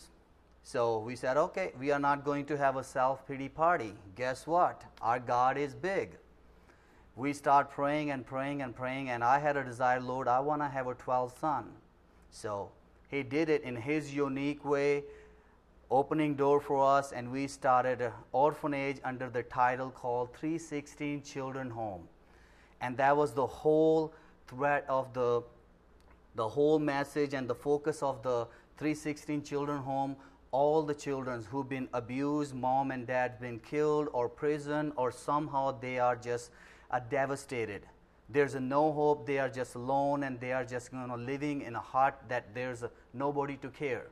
So 0.63 0.99
we 0.99 1.15
said, 1.15 1.36
okay, 1.36 1.71
we 1.80 1.91
are 1.91 1.99
not 1.99 2.23
going 2.23 2.45
to 2.45 2.58
have 2.58 2.78
a 2.78 2.84
self 2.84 3.28
pity 3.28 3.49
party. 3.49 3.93
Guess 4.15 4.45
what? 4.45 4.84
Our 5.02 5.19
God 5.19 5.58
is 5.58 5.73
big. 5.73 6.17
We 7.15 7.34
start 7.34 7.71
praying 7.71 8.12
and 8.12 8.25
praying 8.25 8.62
and 8.62 8.75
praying, 8.75 9.10
and 9.10 9.23
I 9.23 9.39
had 9.39 9.58
a 9.58 9.63
desire, 9.63 9.99
Lord, 9.99 10.28
I 10.28 10.39
want 10.39 10.62
to 10.62 10.67
have 10.67 10.88
a 10.88 10.95
12th 10.95 11.39
son. 11.39 11.65
So 12.30 12.69
he 13.10 13.23
did 13.23 13.49
it 13.49 13.63
in 13.63 13.75
his 13.75 14.13
unique 14.13 14.63
way, 14.63 15.04
opening 15.91 16.36
door 16.36 16.62
for 16.62 16.86
us, 16.86 17.12
and 17.12 17.32
we 17.32 17.47
started 17.47 17.99
an 17.99 18.12
orphanage 18.32 18.99
under 19.04 19.30
the 19.30 19.43
title 19.43 19.89
called 19.89 20.34
316 20.36 21.23
Children 21.23 21.71
Home. 21.71 22.08
And 22.82 22.98
that 22.98 23.15
was 23.15 23.34
the 23.34 23.46
whole 23.46 24.13
thread 24.48 24.84
of 24.88 25.13
the 25.13 25.44
the 26.36 26.48
whole 26.48 26.80
message 26.80 27.34
and 27.34 27.50
the 27.50 27.56
focus 27.56 28.02
of 28.02 28.24
the 28.24 28.48
316 28.78 29.44
Children 29.44 29.80
Home. 29.80 30.15
All 30.52 30.82
the 30.82 30.94
children 30.94 31.44
who've 31.44 31.68
been 31.68 31.89
abused, 31.94 32.56
mom 32.56 32.92
and 32.92 33.06
dad 33.06 33.39
been 33.39 33.60
killed 33.60 34.08
or 34.13 34.30
prison, 34.30 34.94
or 34.96 35.12
somehow 35.12 35.78
they 35.80 36.00
are 36.00 36.15
just 36.15 36.52
uh, 36.89 37.00
devastated. 37.10 37.86
There's 38.30 38.56
no 38.56 38.92
hope. 38.92 39.28
They 39.28 39.38
are 39.38 39.50
just 39.50 39.76
alone 39.76 40.24
and 40.24 40.39
they 40.39 40.54
are 40.54 40.63
just 40.63 40.94
you 40.94 41.00
know, 41.00 41.15
living 41.15 41.62
in 41.62 41.76
a 41.76 41.80
heart 41.80 42.15
that 42.30 42.54
there's 42.56 42.84
a, 42.84 42.92
nobody 43.13 43.58
to 43.58 43.70
care. 43.70 44.08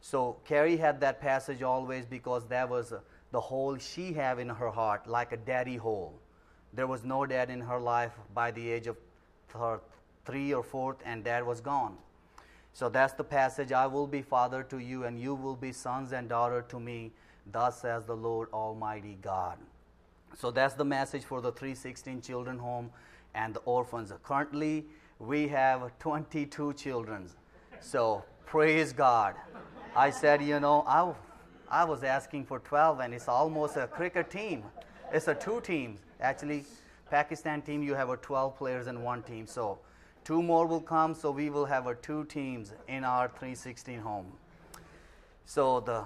So 0.00 0.36
carrie 0.44 0.76
had 0.76 1.00
that 1.00 1.20
passage 1.20 1.62
always 1.62 2.06
because 2.06 2.46
that 2.46 2.68
was 2.68 2.92
a, 2.92 3.02
the 3.32 3.40
hole 3.40 3.76
she 3.76 4.12
had 4.12 4.38
in 4.38 4.48
her 4.48 4.70
heart 4.70 5.08
like 5.08 5.32
a 5.32 5.36
daddy 5.36 5.76
hole 5.76 6.14
there 6.76 6.86
was 6.86 7.04
no 7.04 7.26
dad 7.26 7.50
in 7.50 7.60
her 7.60 7.80
life 7.80 8.12
by 8.34 8.50
the 8.50 8.70
age 8.70 8.86
of 8.86 8.96
her 9.54 9.80
three 10.24 10.52
or 10.54 10.62
fourth 10.62 10.96
and 11.04 11.24
dad 11.24 11.44
was 11.44 11.60
gone 11.60 11.96
so 12.72 12.88
that's 12.88 13.14
the 13.14 13.24
passage 13.24 13.72
i 13.72 13.86
will 13.86 14.06
be 14.06 14.22
father 14.22 14.62
to 14.62 14.78
you 14.78 15.04
and 15.04 15.20
you 15.20 15.34
will 15.34 15.56
be 15.56 15.72
sons 15.72 16.12
and 16.12 16.28
daughter 16.28 16.62
to 16.68 16.78
me 16.78 17.10
thus 17.52 17.80
says 17.80 18.04
the 18.04 18.16
lord 18.16 18.48
almighty 18.52 19.16
god 19.22 19.58
so 20.34 20.50
that's 20.50 20.74
the 20.74 20.84
message 20.84 21.24
for 21.24 21.40
the 21.40 21.50
316 21.52 22.20
children 22.20 22.58
home 22.58 22.90
and 23.34 23.54
the 23.54 23.60
orphans. 23.60 24.12
Currently, 24.22 24.84
we 25.18 25.48
have 25.48 25.98
22 25.98 26.74
children. 26.74 27.28
So 27.80 28.22
praise 28.44 28.92
God. 28.92 29.34
I 29.94 30.10
said, 30.10 30.42
you 30.42 30.60
know, 30.60 30.84
I, 30.86 31.12
I 31.70 31.84
was 31.84 32.02
asking 32.02 32.44
for 32.44 32.58
12, 32.58 33.00
and 33.00 33.14
it's 33.14 33.28
almost 33.28 33.76
a 33.76 33.86
cricket 33.86 34.30
team. 34.30 34.62
It's 35.12 35.28
a 35.28 35.34
two 35.34 35.60
teams. 35.62 36.00
Actually, 36.20 36.64
Pakistan 37.10 37.62
team, 37.62 37.82
you 37.82 37.94
have 37.94 38.08
a 38.08 38.16
12 38.16 38.56
players 38.56 38.86
in 38.86 39.02
one 39.02 39.22
team. 39.22 39.46
So 39.46 39.78
two 40.24 40.42
more 40.42 40.66
will 40.66 40.80
come, 40.80 41.14
so 41.14 41.30
we 41.30 41.50
will 41.50 41.66
have 41.66 41.86
a 41.86 41.94
two 41.94 42.24
teams 42.24 42.72
in 42.88 43.04
our 43.04 43.28
316 43.28 44.00
home. 44.00 44.32
So 45.44 45.80
the 45.80 46.04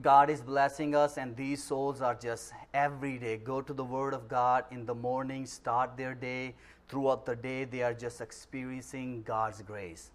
God 0.00 0.30
is 0.30 0.40
blessing 0.40 0.94
us, 0.94 1.18
and 1.18 1.36
these 1.36 1.62
souls 1.62 2.00
are 2.00 2.14
just 2.14 2.52
every 2.72 3.18
day. 3.18 3.36
Go 3.36 3.60
to 3.60 3.72
the 3.72 3.84
Word 3.84 4.14
of 4.14 4.28
God 4.28 4.64
in 4.70 4.86
the 4.86 4.94
morning, 4.94 5.44
start 5.46 5.96
their 5.96 6.14
day. 6.14 6.54
Throughout 6.88 7.24
the 7.24 7.36
day, 7.36 7.64
they 7.64 7.82
are 7.82 7.94
just 7.94 8.20
experiencing 8.20 9.22
God's 9.22 9.62
grace. 9.62 10.10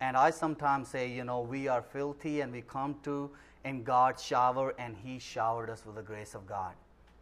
And 0.00 0.16
I 0.16 0.30
sometimes 0.30 0.88
say, 0.88 1.10
you 1.10 1.24
know, 1.24 1.40
we 1.40 1.68
are 1.68 1.82
filthy 1.82 2.40
and 2.40 2.52
we 2.52 2.62
come 2.62 2.96
to 3.04 3.30
in 3.64 3.82
God's 3.82 4.22
shower, 4.22 4.74
and 4.78 4.96
He 5.02 5.18
showered 5.18 5.70
us 5.70 5.84
with 5.86 5.94
the 5.96 6.02
grace 6.02 6.34
of 6.34 6.46
God. 6.46 6.74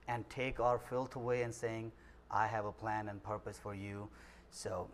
And 0.09 0.29
take 0.29 0.61
our 0.61 0.79
filth 0.79 1.17
away 1.17 1.43
and 1.43 1.55
saying, 1.55 1.93
I 2.31 2.47
have 2.47 2.65
a 2.65 2.73
plan 2.73 3.09
and 3.09 3.23
purpose 3.23 3.59
for 3.59 3.75
you. 3.75 4.09
So, 4.51 4.89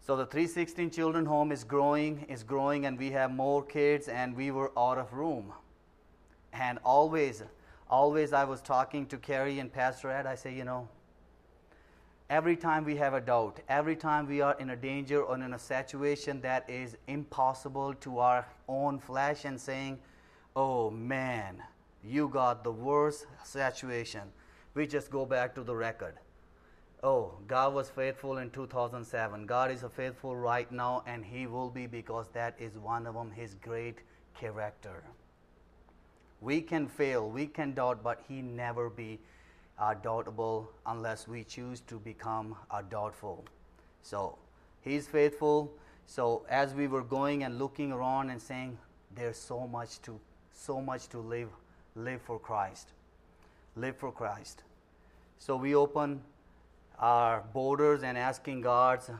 so 0.00 0.16
the 0.16 0.26
316 0.26 0.90
children 0.90 1.26
home 1.26 1.52
is 1.52 1.64
growing, 1.64 2.26
is 2.28 2.42
growing, 2.42 2.86
and 2.86 2.98
we 2.98 3.10
have 3.10 3.30
more 3.30 3.62
kids, 3.62 4.08
and 4.08 4.36
we 4.36 4.50
were 4.50 4.72
out 4.76 4.98
of 4.98 5.12
room. 5.12 5.52
And 6.52 6.78
always, 6.84 7.42
always 7.90 8.32
I 8.32 8.44
was 8.44 8.60
talking 8.60 9.06
to 9.06 9.16
Carrie 9.16 9.58
and 9.58 9.72
Pastor 9.72 10.10
Ed. 10.10 10.26
I 10.26 10.34
say, 10.34 10.54
you 10.54 10.64
know, 10.64 10.88
every 12.30 12.56
time 12.56 12.84
we 12.84 12.96
have 12.96 13.14
a 13.14 13.20
doubt, 13.20 13.60
every 13.68 13.96
time 13.96 14.26
we 14.26 14.40
are 14.40 14.56
in 14.58 14.70
a 14.70 14.76
danger 14.76 15.22
or 15.22 15.36
in 15.36 15.54
a 15.54 15.58
situation 15.58 16.40
that 16.40 16.68
is 16.68 16.96
impossible 17.06 17.94
to 17.94 18.18
our 18.18 18.46
own 18.68 18.98
flesh 18.98 19.44
and 19.44 19.60
saying, 19.60 19.98
oh 20.54 20.90
man, 20.90 21.62
you 22.04 22.28
got 22.28 22.64
the 22.64 22.72
worst 22.72 23.26
situation, 23.44 24.22
we 24.74 24.86
just 24.86 25.10
go 25.10 25.24
back 25.26 25.54
to 25.54 25.62
the 25.62 25.74
record. 25.74 26.16
oh, 27.02 27.34
God 27.46 27.72
was 27.74 27.88
faithful 27.88 28.38
in 28.38 28.50
2007. 28.50 29.46
God 29.46 29.70
is 29.70 29.84
faithful 29.94 30.34
right 30.34 30.70
now, 30.72 31.02
and 31.06 31.24
He 31.24 31.46
will 31.46 31.70
be 31.70 31.86
because 31.86 32.28
that 32.32 32.56
is 32.58 32.78
one 32.78 33.06
of 33.06 33.14
them, 33.14 33.30
His 33.30 33.54
great 33.54 33.98
character. 34.38 35.04
We 36.40 36.60
can 36.60 36.88
fail, 36.88 37.30
we 37.30 37.46
can 37.46 37.74
doubt, 37.74 38.02
but 38.02 38.22
He 38.28 38.42
never 38.42 38.90
be 38.90 39.20
uh, 39.78 39.94
doubtable 39.94 40.66
unless 40.86 41.28
we 41.28 41.44
choose 41.44 41.80
to 41.82 41.98
become 41.98 42.56
uh, 42.70 42.82
doubtful. 42.82 43.44
So 44.02 44.38
He's 44.80 45.06
faithful. 45.06 45.72
So 46.06 46.44
as 46.48 46.74
we 46.74 46.86
were 46.88 47.02
going 47.02 47.44
and 47.44 47.58
looking 47.58 47.92
around 47.92 48.30
and 48.30 48.40
saying, 48.40 48.78
there's 49.14 49.36
so 49.38 49.66
much 49.66 50.00
to 50.02 50.18
so 50.52 50.80
much 50.80 51.08
to 51.08 51.18
live 51.18 51.50
live 51.96 52.20
for 52.20 52.38
Christ. 52.38 52.92
Live 53.74 53.96
for 53.96 54.12
Christ. 54.12 54.62
So 55.38 55.56
we 55.56 55.74
open 55.74 56.20
our 56.98 57.42
borders 57.52 58.02
and 58.02 58.16
asking 58.16 58.60
God's 58.60 59.10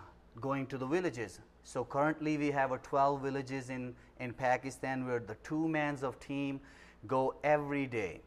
going 0.40 0.66
to 0.66 0.78
the 0.78 0.86
villages. 0.86 1.40
So 1.64 1.84
currently 1.84 2.36
we 2.36 2.50
have 2.50 2.72
a 2.72 2.78
12 2.78 3.22
villages 3.22 3.70
in, 3.70 3.94
in 4.20 4.32
Pakistan 4.32 5.06
where 5.06 5.18
the 5.18 5.34
two 5.42 5.68
mans 5.68 6.02
of 6.02 6.20
team 6.20 6.60
go 7.06 7.34
every 7.42 7.86
day. 7.86 8.20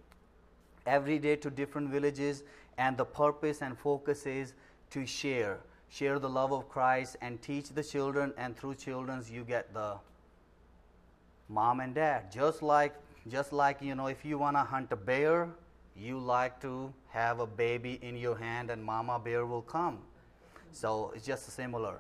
Every 0.86 1.20
day 1.20 1.36
to 1.38 1.50
different 1.50 1.90
villages 1.90 2.44
and 2.78 2.98
the 2.98 3.06
purpose 3.06 3.62
and 3.62 3.78
focus 3.78 4.26
is 4.26 4.54
to 4.90 5.06
share. 5.06 5.60
Share 5.90 6.20
the 6.20 6.30
love 6.30 6.52
of 6.52 6.70
Christ 6.70 7.18
and 7.22 7.42
teach 7.42 7.70
the 7.70 7.84
children 7.84 8.34
and 8.38 8.58
through 8.58 8.76
children's 8.76 9.30
you 9.30 9.44
get 9.44 9.74
the 9.74 9.96
mom 11.48 11.80
and 11.80 11.94
dad. 11.94 12.32
Just 12.32 12.62
like 12.62 12.96
just 13.28 13.52
like 13.54 13.82
you 13.82 13.96
know 13.96 14.08
if 14.08 14.24
you 14.24 14.38
want 14.38 14.56
to 14.56 14.64
hunt 14.64 14.92
a 14.92 14.96
bear, 14.96 15.50
you 15.96 16.18
like 16.18 16.62
to 16.62 16.94
have 17.10 17.40
a 17.40 17.48
baby 17.48 18.00
in 18.02 18.18
your 18.18 18.38
hand 18.38 18.70
and 18.70 18.84
mama 18.84 19.20
bear 19.20 19.46
will 19.46 19.62
come. 19.62 20.00
So 20.72 21.12
it's 21.16 21.26
just 21.26 21.50
similar. 21.50 22.00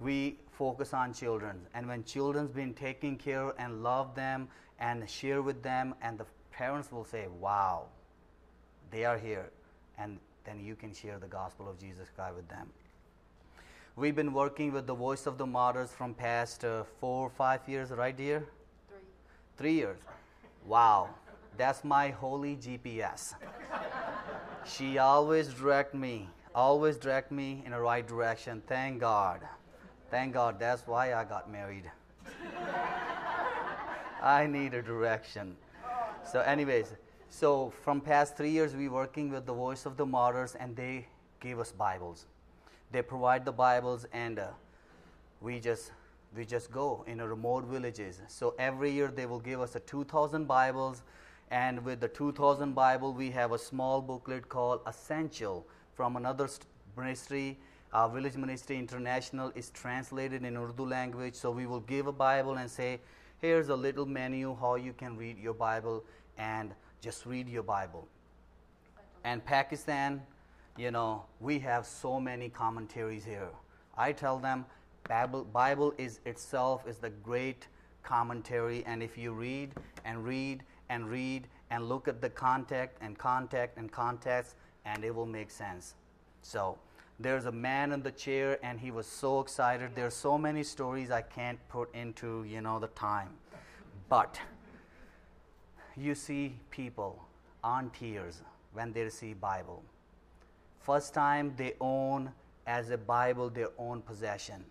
We 0.00 0.38
focus 0.52 0.92
on 0.92 1.12
children 1.12 1.60
and 1.74 1.86
when 1.86 2.04
children's 2.04 2.50
been 2.50 2.74
taken 2.74 3.16
care 3.16 3.52
and 3.58 3.82
love 3.82 4.14
them 4.14 4.48
and 4.78 5.08
share 5.08 5.42
with 5.42 5.62
them 5.62 5.94
and 6.02 6.18
the 6.18 6.26
parents 6.52 6.92
will 6.92 7.04
say, 7.04 7.26
"Wow, 7.40 7.86
they 8.90 9.04
are 9.04 9.18
here." 9.18 9.50
And 9.96 10.18
then 10.44 10.60
you 10.60 10.76
can 10.76 10.94
share 10.94 11.18
the 11.18 11.26
gospel 11.26 11.68
of 11.68 11.78
Jesus 11.78 12.08
Christ 12.14 12.36
with 12.36 12.48
them. 12.48 12.70
We've 13.96 14.14
been 14.14 14.32
working 14.32 14.72
with 14.72 14.86
the 14.86 14.94
Voice 14.94 15.26
of 15.26 15.38
the 15.38 15.46
Martyrs 15.46 15.90
from 15.90 16.14
past 16.14 16.64
uh, 16.64 16.84
four 17.00 17.26
or 17.26 17.30
five 17.30 17.68
years, 17.68 17.90
right, 17.90 18.16
dear? 18.16 18.46
Three. 19.58 19.72
Years. 19.72 19.98
Wow, 20.66 21.08
that's 21.56 21.82
my 21.82 22.10
holy 22.10 22.54
GPS. 22.54 23.34
she 24.64 24.98
always 24.98 25.48
direct 25.48 25.94
me, 25.94 26.28
always 26.54 26.96
direct 26.96 27.32
me 27.32 27.64
in 27.66 27.72
the 27.72 27.80
right 27.80 28.06
direction. 28.06 28.62
Thank 28.68 29.00
God. 29.00 29.40
Thank 30.12 30.34
God. 30.34 30.60
That's 30.60 30.86
why 30.86 31.12
I 31.12 31.24
got 31.24 31.50
married. 31.50 31.90
I 34.22 34.46
need 34.46 34.74
a 34.74 34.82
direction. 34.82 35.56
So, 36.30 36.38
anyways, 36.40 36.94
so 37.28 37.72
from 37.82 38.00
past 38.00 38.36
three 38.36 38.50
years, 38.50 38.76
we 38.76 38.88
working 38.88 39.28
with 39.28 39.44
the 39.44 39.54
Voice 39.54 39.86
of 39.86 39.96
the 39.96 40.06
Martyrs, 40.06 40.54
and 40.54 40.76
they 40.76 41.08
gave 41.40 41.58
us 41.58 41.72
Bibles. 41.72 42.26
They 42.92 43.02
provide 43.02 43.44
the 43.44 43.52
Bibles, 43.52 44.06
and 44.12 44.38
uh, 44.38 44.48
we 45.40 45.58
just 45.58 45.90
we 46.36 46.44
just 46.44 46.70
go 46.70 47.04
in 47.06 47.20
remote 47.20 47.64
villages. 47.64 48.20
So 48.28 48.54
every 48.58 48.90
year 48.90 49.08
they 49.08 49.26
will 49.26 49.40
give 49.40 49.60
us 49.60 49.74
a 49.76 49.80
2,000 49.80 50.46
Bibles, 50.46 51.02
and 51.50 51.84
with 51.84 52.00
the 52.00 52.08
2,000 52.08 52.74
Bible, 52.74 53.12
we 53.12 53.30
have 53.30 53.52
a 53.52 53.58
small 53.58 54.02
booklet 54.02 54.48
called 54.48 54.80
Essential 54.86 55.66
from 55.94 56.16
another 56.16 56.48
ministry. 56.96 57.58
Our 57.92 58.08
Village 58.10 58.36
Ministry 58.36 58.76
International 58.76 59.50
is 59.54 59.70
translated 59.70 60.44
in 60.44 60.56
Urdu 60.56 60.84
language, 60.84 61.34
so 61.34 61.50
we 61.50 61.66
will 61.66 61.80
give 61.80 62.06
a 62.06 62.12
Bible 62.12 62.58
and 62.58 62.70
say, 62.70 63.00
"Here's 63.38 63.70
a 63.70 63.76
little 63.76 64.04
menu 64.04 64.54
how 64.54 64.74
you 64.74 64.92
can 64.92 65.16
read 65.16 65.38
your 65.38 65.54
Bible 65.54 66.04
and 66.36 66.74
just 67.00 67.24
read 67.24 67.48
your 67.48 67.62
Bible." 67.62 68.06
And 69.24 69.42
Pakistan, 69.42 70.26
you 70.76 70.90
know, 70.90 71.24
we 71.40 71.58
have 71.60 71.86
so 71.86 72.20
many 72.20 72.50
commentaries 72.50 73.24
here. 73.24 73.50
I 73.96 74.12
tell 74.12 74.38
them 74.38 74.66
Bible, 75.08 75.44
Bible 75.44 75.94
is 75.96 76.20
itself 76.26 76.86
is 76.86 76.98
the 76.98 77.10
great 77.10 77.66
commentary, 78.02 78.84
and 78.86 79.02
if 79.02 79.16
you 79.16 79.32
read 79.32 79.72
and 80.04 80.24
read 80.24 80.62
and 80.90 81.08
read 81.08 81.48
and 81.70 81.88
look 81.88 82.08
at 82.08 82.20
the 82.20 82.30
context 82.30 82.98
and 83.00 83.18
context 83.18 83.78
and 83.78 83.90
context, 83.90 84.56
and 84.84 85.04
it 85.04 85.14
will 85.14 85.26
make 85.26 85.50
sense. 85.50 85.94
So 86.42 86.78
there's 87.18 87.46
a 87.46 87.52
man 87.52 87.92
in 87.92 88.02
the 88.02 88.12
chair, 88.12 88.58
and 88.62 88.78
he 88.78 88.90
was 88.90 89.06
so 89.06 89.40
excited. 89.40 89.90
There's 89.94 90.14
so 90.14 90.38
many 90.38 90.62
stories 90.62 91.10
I 91.10 91.22
can't 91.22 91.58
put 91.68 91.94
into 91.94 92.44
you 92.44 92.60
know 92.60 92.78
the 92.78 92.88
time, 92.88 93.30
but 94.08 94.38
you 95.96 96.14
see 96.14 96.54
people 96.70 97.24
on 97.64 97.90
tears 97.90 98.42
when 98.72 98.92
they 98.92 99.02
receive 99.02 99.40
Bible. 99.40 99.82
First 100.80 101.12
time 101.12 101.54
they 101.56 101.74
own 101.80 102.30
as 102.66 102.90
a 102.90 102.98
Bible 102.98 103.50
their 103.50 103.70
own 103.78 104.02
possession. 104.02 104.64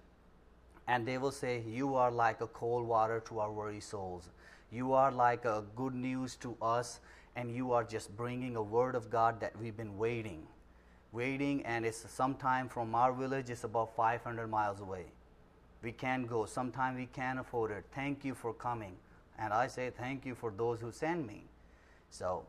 And 0.87 1.05
they 1.05 1.17
will 1.17 1.31
say, 1.31 1.63
You 1.67 1.95
are 1.95 2.11
like 2.11 2.41
a 2.41 2.47
cold 2.47 2.87
water 2.87 3.21
to 3.27 3.39
our 3.39 3.53
very 3.53 3.79
souls. 3.79 4.29
You 4.71 4.93
are 4.93 5.11
like 5.11 5.45
a 5.45 5.63
good 5.75 5.93
news 5.93 6.35
to 6.37 6.55
us, 6.61 6.99
and 7.35 7.53
you 7.53 7.71
are 7.71 7.83
just 7.83 8.15
bringing 8.17 8.55
a 8.55 8.61
word 8.61 8.95
of 8.95 9.09
God 9.09 9.39
that 9.39 9.57
we've 9.59 9.77
been 9.77 9.97
waiting. 9.97 10.47
Waiting, 11.11 11.65
and 11.65 11.85
it's 11.85 12.05
sometime 12.09 12.67
from 12.67 12.93
our 12.93 13.13
village, 13.13 13.49
it's 13.49 13.63
about 13.63 13.95
500 13.95 14.47
miles 14.47 14.81
away. 14.81 15.05
We 15.81 15.91
can't 15.91 16.27
go. 16.27 16.45
Sometime 16.45 16.95
we 16.95 17.05
can't 17.05 17.39
afford 17.39 17.71
it. 17.71 17.85
Thank 17.93 18.25
you 18.25 18.33
for 18.33 18.53
coming. 18.53 18.95
And 19.39 19.53
I 19.53 19.67
say 19.67 19.91
thank 19.95 20.25
you 20.25 20.35
for 20.35 20.51
those 20.51 20.81
who 20.81 20.91
send 20.91 21.27
me. 21.27 21.43
So 22.09 22.45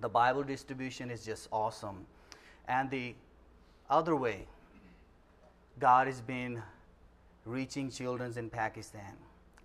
the 0.00 0.08
Bible 0.08 0.42
distribution 0.42 1.10
is 1.10 1.24
just 1.24 1.48
awesome. 1.52 2.06
And 2.68 2.90
the 2.90 3.14
other 3.90 4.16
way, 4.16 4.46
God 5.78 6.06
has 6.06 6.20
been 6.20 6.62
reaching 7.44 7.90
children 7.90 8.32
in 8.36 8.50
Pakistan. 8.50 9.16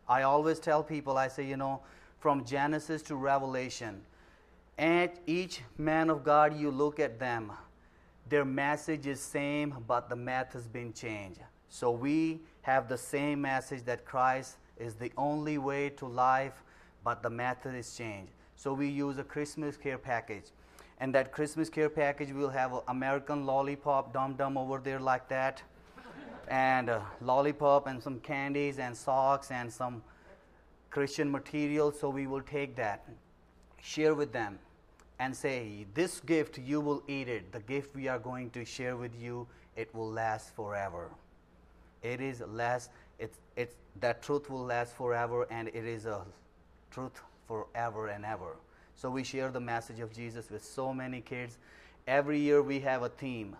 I 0.07 0.23
always 0.23 0.59
tell 0.59 0.83
people, 0.83 1.17
I 1.17 1.27
say, 1.27 1.45
you 1.45 1.57
know, 1.57 1.81
from 2.19 2.43
Genesis 2.43 3.01
to 3.03 3.15
Revelation, 3.15 4.01
and 4.77 5.11
each 5.27 5.61
man 5.77 6.09
of 6.09 6.23
God, 6.23 6.57
you 6.57 6.71
look 6.71 6.99
at 6.99 7.19
them, 7.19 7.51
their 8.29 8.45
message 8.45 9.07
is 9.07 9.19
same, 9.19 9.75
but 9.87 10.09
the 10.09 10.15
math 10.15 10.53
has 10.53 10.67
been 10.67 10.93
changed. 10.93 11.41
So 11.69 11.91
we 11.91 12.41
have 12.61 12.87
the 12.87 12.97
same 12.97 13.41
message 13.41 13.83
that 13.85 14.05
Christ 14.05 14.57
is 14.77 14.95
the 14.95 15.11
only 15.17 15.57
way 15.57 15.89
to 15.89 16.05
life, 16.05 16.63
but 17.03 17.21
the 17.21 17.29
method 17.29 17.75
is 17.75 17.95
changed. 17.95 18.31
So 18.55 18.73
we 18.73 18.87
use 18.87 19.17
a 19.17 19.23
Christmas 19.23 19.77
care 19.77 19.97
package. 19.97 20.45
And 20.99 21.15
that 21.15 21.31
Christmas 21.31 21.69
care 21.69 21.89
package 21.89 22.31
will 22.31 22.49
have 22.49 22.73
an 22.73 22.81
American 22.87 23.45
lollipop 23.45 24.13
dum 24.13 24.35
dum 24.35 24.57
over 24.57 24.79
there 24.79 24.99
like 24.99 25.29
that, 25.29 25.61
and 26.49 26.91
lollipop 27.21 27.87
and 27.87 28.01
some 28.01 28.19
candies 28.19 28.79
and 28.79 28.97
socks 28.97 29.51
and 29.51 29.71
some 29.71 30.01
Christian 30.89 31.31
material. 31.31 31.91
So 31.91 32.09
we 32.09 32.27
will 32.27 32.41
take 32.41 32.75
that, 32.75 33.05
share 33.81 34.15
with 34.15 34.33
them, 34.33 34.59
and 35.19 35.35
say, 35.35 35.85
This 35.93 36.19
gift, 36.19 36.57
you 36.57 36.81
will 36.81 37.03
eat 37.07 37.27
it. 37.27 37.51
The 37.51 37.59
gift 37.59 37.95
we 37.95 38.07
are 38.07 38.19
going 38.19 38.49
to 38.51 38.65
share 38.65 38.97
with 38.97 39.15
you, 39.19 39.47
it 39.75 39.93
will 39.93 40.09
last 40.09 40.55
forever. 40.55 41.09
It 42.01 42.21
is 42.21 42.41
last, 42.41 42.89
it's, 43.19 43.37
it's, 43.55 43.75
that 43.99 44.23
truth 44.23 44.49
will 44.49 44.65
last 44.65 44.95
forever, 44.95 45.45
and 45.51 45.67
it 45.67 45.85
is 45.85 46.05
a 46.05 46.21
truth 46.91 47.21
forever 47.47 48.07
and 48.07 48.25
ever. 48.25 48.55
So 48.95 49.09
we 49.09 49.23
share 49.23 49.49
the 49.49 49.59
message 49.59 49.99
of 49.99 50.11
Jesus 50.13 50.49
with 50.49 50.63
so 50.63 50.93
many 50.93 51.21
kids. 51.21 51.57
Every 52.07 52.39
year 52.39 52.61
we 52.61 52.79
have 52.81 53.03
a 53.03 53.09
theme. 53.09 53.55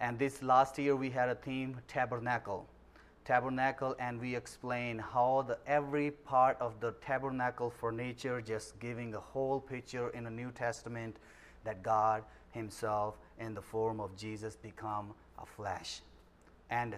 And 0.00 0.18
this 0.18 0.42
last 0.42 0.78
year 0.78 0.94
we 0.96 1.10
had 1.10 1.28
a 1.28 1.34
theme 1.34 1.76
tabernacle. 1.88 2.66
Tabernacle, 3.24 3.96
and 3.98 4.20
we 4.20 4.36
explain 4.36 4.98
how 4.98 5.44
the 5.48 5.58
every 5.66 6.12
part 6.12 6.56
of 6.60 6.78
the 6.80 6.92
tabernacle 7.04 7.70
furniture, 7.70 8.40
just 8.40 8.78
giving 8.78 9.14
a 9.14 9.20
whole 9.20 9.60
picture 9.60 10.10
in 10.10 10.24
the 10.24 10.30
New 10.30 10.52
Testament 10.52 11.16
that 11.64 11.82
God 11.82 12.22
Himself, 12.52 13.16
in 13.40 13.54
the 13.54 13.62
form 13.62 14.00
of 14.00 14.16
Jesus, 14.16 14.54
become 14.54 15.12
a 15.40 15.46
flesh. 15.46 16.02
And 16.70 16.94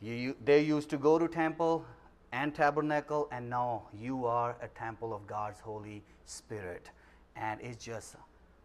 you, 0.00 0.14
you, 0.14 0.36
they 0.42 0.62
used 0.62 0.88
to 0.90 0.96
go 0.96 1.18
to 1.18 1.28
temple 1.28 1.84
and 2.32 2.54
tabernacle, 2.54 3.28
and 3.30 3.50
now 3.50 3.82
you 3.92 4.24
are 4.24 4.56
a 4.62 4.68
temple 4.68 5.12
of 5.12 5.26
God's 5.26 5.60
Holy 5.60 6.02
Spirit 6.24 6.88
and 7.36 7.60
it's 7.60 7.84
just 7.84 8.16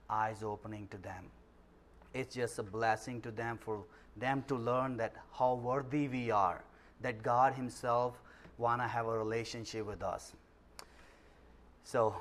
eyes 0.09 0.43
opening 0.43 0.87
to 0.89 0.97
them. 0.97 1.25
It's 2.17 2.33
just 2.33 2.57
a 2.57 2.63
blessing 2.63 3.21
to 3.21 3.29
them 3.29 3.59
for 3.59 3.83
them 4.15 4.43
to 4.47 4.55
learn 4.55 4.97
that 4.97 5.13
how 5.31 5.53
worthy 5.53 6.07
we 6.07 6.31
are, 6.31 6.63
that 7.01 7.21
God 7.21 7.53
Himself 7.53 8.19
want 8.57 8.81
to 8.81 8.87
have 8.87 9.05
a 9.05 9.15
relationship 9.15 9.85
with 9.85 10.01
us. 10.01 10.33
So, 11.83 12.15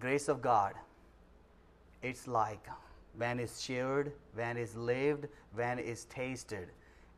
grace 0.00 0.28
of 0.28 0.40
God, 0.40 0.72
it's 2.02 2.26
like 2.26 2.66
when 3.18 3.38
it's 3.38 3.60
shared, 3.60 4.10
when 4.34 4.56
it's 4.56 4.74
lived, 4.74 5.26
when 5.54 5.78
it's 5.78 6.06
tasted, 6.06 6.68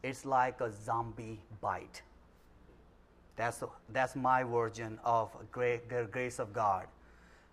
it's 0.03 0.25
like 0.25 0.61
a 0.61 0.73
zombie 0.73 1.39
bite. 1.61 2.03
That's, 3.37 3.63
that's 3.91 4.17
my 4.17 4.43
version 4.43 4.99
of 5.05 5.31
grace 5.53 6.41
of 6.41 6.53
God. 6.53 6.87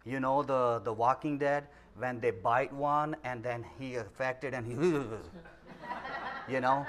You 0.06 0.20
know, 0.20 0.44
the, 0.44 0.82
the 0.84 0.92
Walking 0.94 1.38
Dead, 1.38 1.66
when 1.98 2.20
they 2.20 2.32
bite 2.32 2.74
one 2.74 3.16
and 3.24 3.44
then 3.44 3.66
he 3.80 3.96
affected 3.96 4.54
and 4.54 4.66
he, 4.66 4.74
you 6.54 6.60
know, 6.60 6.86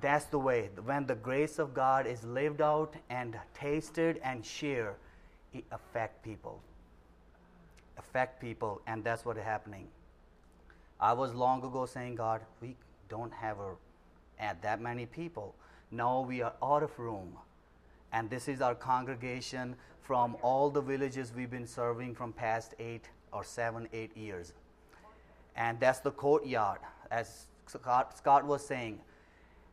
that's 0.00 0.24
the 0.26 0.38
way. 0.38 0.70
When 0.84 1.06
the 1.06 1.14
grace 1.14 1.58
of 1.58 1.74
God 1.74 2.06
is 2.06 2.24
lived 2.24 2.62
out 2.62 2.94
and 3.10 3.36
tasted 3.54 4.20
and 4.24 4.44
shared, 4.44 4.94
it 5.52 5.64
affect 5.70 6.24
people. 6.24 6.62
Affect 7.98 8.40
people, 8.40 8.80
and 8.86 9.04
that's 9.04 9.24
what 9.24 9.36
is 9.36 9.44
happening. 9.44 9.88
I 10.98 11.12
was 11.12 11.34
long 11.34 11.62
ago 11.62 11.86
saying, 11.86 12.14
God, 12.14 12.40
we 12.62 12.76
don't 13.08 13.32
have 13.32 13.58
a, 13.58 13.72
at 14.38 14.62
that 14.62 14.80
many 14.80 15.06
people. 15.06 15.54
Now 15.90 16.20
we 16.20 16.40
are 16.40 16.54
out 16.62 16.82
of 16.82 16.98
room. 16.98 17.36
And 18.12 18.28
this 18.28 18.48
is 18.48 18.60
our 18.60 18.74
congregation 18.74 19.76
from 20.00 20.36
all 20.42 20.70
the 20.70 20.80
villages 20.80 21.32
we've 21.34 21.50
been 21.50 21.66
serving 21.66 22.14
from 22.14 22.32
past 22.32 22.74
eight 22.78 23.08
or 23.32 23.44
seven, 23.44 23.88
eight 23.92 24.16
years. 24.16 24.52
And 25.56 25.78
that's 25.78 26.00
the 26.00 26.10
courtyard. 26.10 26.80
As 27.10 27.46
Scott, 27.66 28.16
Scott 28.16 28.44
was 28.44 28.66
saying, 28.66 29.00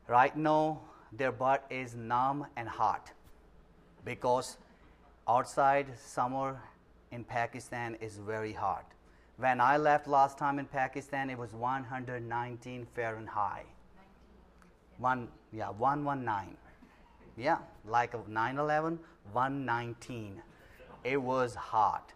right 0.07 0.35
now 0.35 0.81
their 1.11 1.31
butt 1.31 1.65
is 1.69 1.95
numb 1.95 2.45
and 2.55 2.67
hot 2.67 3.11
because 4.05 4.57
outside 5.27 5.87
summer 5.97 6.61
in 7.11 7.23
Pakistan 7.23 7.95
is 8.01 8.17
very 8.17 8.53
hot. 8.53 8.91
When 9.37 9.61
I 9.61 9.77
left 9.77 10.07
last 10.07 10.37
time 10.37 10.57
in 10.59 10.65
Pakistan, 10.65 11.29
it 11.29 11.37
was 11.37 11.53
119 11.53 12.87
Fahrenheit. 12.95 13.67
One, 14.97 15.27
yeah, 15.51 15.69
119. 15.69 16.57
Yeah, 17.37 17.59
like 17.85 18.13
a 18.15 18.17
9/11, 18.17 18.99
119. 19.31 20.41
It 21.03 21.21
was 21.21 21.55
hot. 21.55 22.13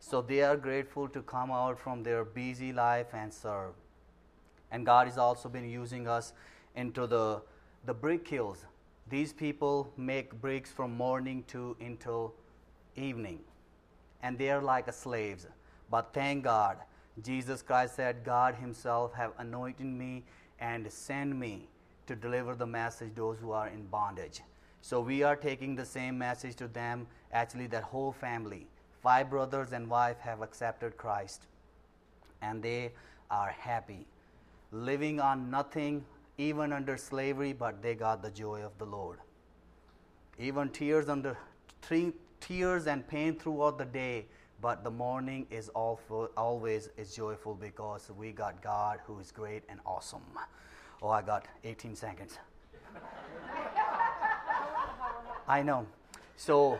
So 0.00 0.20
they 0.22 0.42
are 0.42 0.56
grateful 0.56 1.08
to 1.08 1.22
come 1.22 1.50
out 1.52 1.78
from 1.78 2.02
their 2.02 2.24
busy 2.24 2.72
life 2.72 3.12
and 3.12 3.32
serve. 3.32 3.74
And 4.70 4.86
God 4.86 5.06
has 5.06 5.18
also 5.18 5.48
been 5.48 5.68
using 5.68 6.08
us 6.08 6.32
into 6.74 7.06
the 7.06 7.42
the 7.84 7.94
brick 7.94 8.24
kilns. 8.24 8.64
These 9.08 9.32
people 9.32 9.92
make 9.96 10.40
bricks 10.40 10.70
from 10.70 10.96
morning 10.96 11.44
to 11.48 11.76
until 11.80 12.34
evening. 12.96 13.40
And 14.22 14.38
they 14.38 14.50
are 14.50 14.62
like 14.62 14.92
slaves. 14.92 15.46
But 15.90 16.14
thank 16.14 16.44
God, 16.44 16.78
Jesus 17.22 17.60
Christ 17.60 17.96
said, 17.96 18.24
God 18.24 18.54
Himself 18.54 19.12
have 19.14 19.32
anointed 19.38 19.86
me 19.86 20.24
and 20.60 20.90
sent 20.90 21.36
me 21.36 21.68
to 22.06 22.14
deliver 22.14 22.54
the 22.54 22.66
message 22.66 23.14
those 23.14 23.38
who 23.38 23.50
are 23.50 23.68
in 23.68 23.84
bondage. 23.86 24.42
So 24.82 25.00
we 25.00 25.22
are 25.22 25.36
taking 25.36 25.76
the 25.76 25.84
same 25.84 26.18
message 26.18 26.56
to 26.56 26.68
them. 26.68 27.06
Actually, 27.32 27.68
that 27.68 27.84
whole 27.84 28.12
family, 28.12 28.66
five 29.00 29.30
brothers 29.30 29.72
and 29.72 29.88
wife, 29.88 30.18
have 30.18 30.42
accepted 30.42 30.96
Christ, 30.96 31.46
and 32.42 32.62
they 32.62 32.92
are 33.30 33.50
happy, 33.50 34.06
living 34.72 35.20
on 35.20 35.50
nothing, 35.50 36.04
even 36.36 36.72
under 36.72 36.96
slavery, 36.96 37.52
but 37.52 37.80
they 37.80 37.94
got 37.94 38.22
the 38.22 38.30
joy 38.30 38.62
of 38.62 38.76
the 38.78 38.84
Lord. 38.84 39.20
Even 40.38 40.68
tears 40.68 41.08
under 41.08 41.38
tears 42.40 42.86
and 42.86 43.06
pain 43.06 43.38
throughout 43.38 43.78
the 43.78 43.84
day, 43.84 44.26
but 44.60 44.82
the 44.82 44.90
morning 44.90 45.46
is 45.50 45.68
always 45.68 46.88
is 46.96 47.14
joyful 47.14 47.54
because 47.54 48.10
we 48.18 48.32
got 48.32 48.60
God 48.62 48.98
who 49.06 49.20
is 49.20 49.30
great 49.30 49.62
and 49.68 49.78
awesome. 49.86 50.22
Oh, 51.00 51.08
I 51.08 51.22
got 51.22 51.46
18 51.62 51.94
seconds. 51.94 52.38
I 55.48 55.62
know. 55.62 55.86
So 56.36 56.78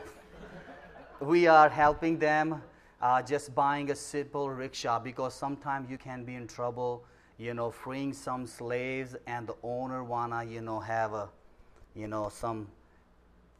we 1.20 1.46
are 1.46 1.68
helping 1.68 2.18
them 2.18 2.62
uh, 3.00 3.20
just 3.20 3.54
buying 3.54 3.90
a 3.90 3.96
simple 3.96 4.50
rickshaw 4.50 5.00
because 5.00 5.34
sometimes 5.34 5.90
you 5.90 5.98
can 5.98 6.24
be 6.24 6.36
in 6.36 6.46
trouble, 6.46 7.04
you 7.38 7.54
know, 7.54 7.72
freeing 7.72 8.12
some 8.12 8.46
slaves 8.46 9.16
and 9.26 9.48
the 9.48 9.56
owner 9.64 10.04
wanna, 10.04 10.44
you 10.44 10.60
know, 10.60 10.78
have 10.78 11.12
a, 11.12 11.28
you 11.96 12.06
know, 12.06 12.28
some 12.28 12.68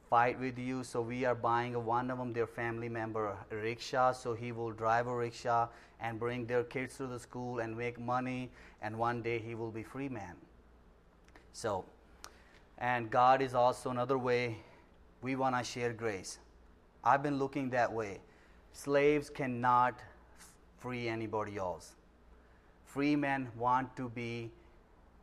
fight 0.08 0.38
with 0.38 0.56
you. 0.56 0.84
So 0.84 1.00
we 1.00 1.24
are 1.24 1.34
buying 1.34 1.74
a, 1.74 1.80
one 1.80 2.08
of 2.08 2.18
them, 2.18 2.32
their 2.32 2.46
family 2.46 2.88
member, 2.88 3.36
a 3.50 3.56
rickshaw. 3.56 4.12
So 4.12 4.34
he 4.34 4.52
will 4.52 4.70
drive 4.70 5.08
a 5.08 5.16
rickshaw 5.16 5.68
and 6.00 6.20
bring 6.20 6.46
their 6.46 6.62
kids 6.62 6.96
to 6.98 7.08
the 7.08 7.18
school 7.18 7.58
and 7.58 7.76
make 7.76 7.98
money. 7.98 8.52
And 8.80 8.96
one 8.96 9.20
day 9.20 9.40
he 9.40 9.56
will 9.56 9.72
be 9.72 9.82
free 9.82 10.08
man. 10.08 10.36
So, 11.52 11.84
and 12.78 13.10
God 13.10 13.42
is 13.42 13.54
also 13.54 13.90
another 13.90 14.16
way 14.16 14.58
we 15.22 15.36
want 15.36 15.56
to 15.56 15.64
share 15.64 15.92
grace. 15.92 16.38
I've 17.04 17.22
been 17.22 17.38
looking 17.38 17.70
that 17.70 17.92
way. 17.92 18.20
Slaves 18.72 19.30
cannot 19.30 20.00
free 20.78 21.08
anybody 21.08 21.56
else. 21.56 21.92
Free 22.84 23.16
men 23.16 23.48
want 23.56 23.96
to 23.96 24.08
be 24.08 24.50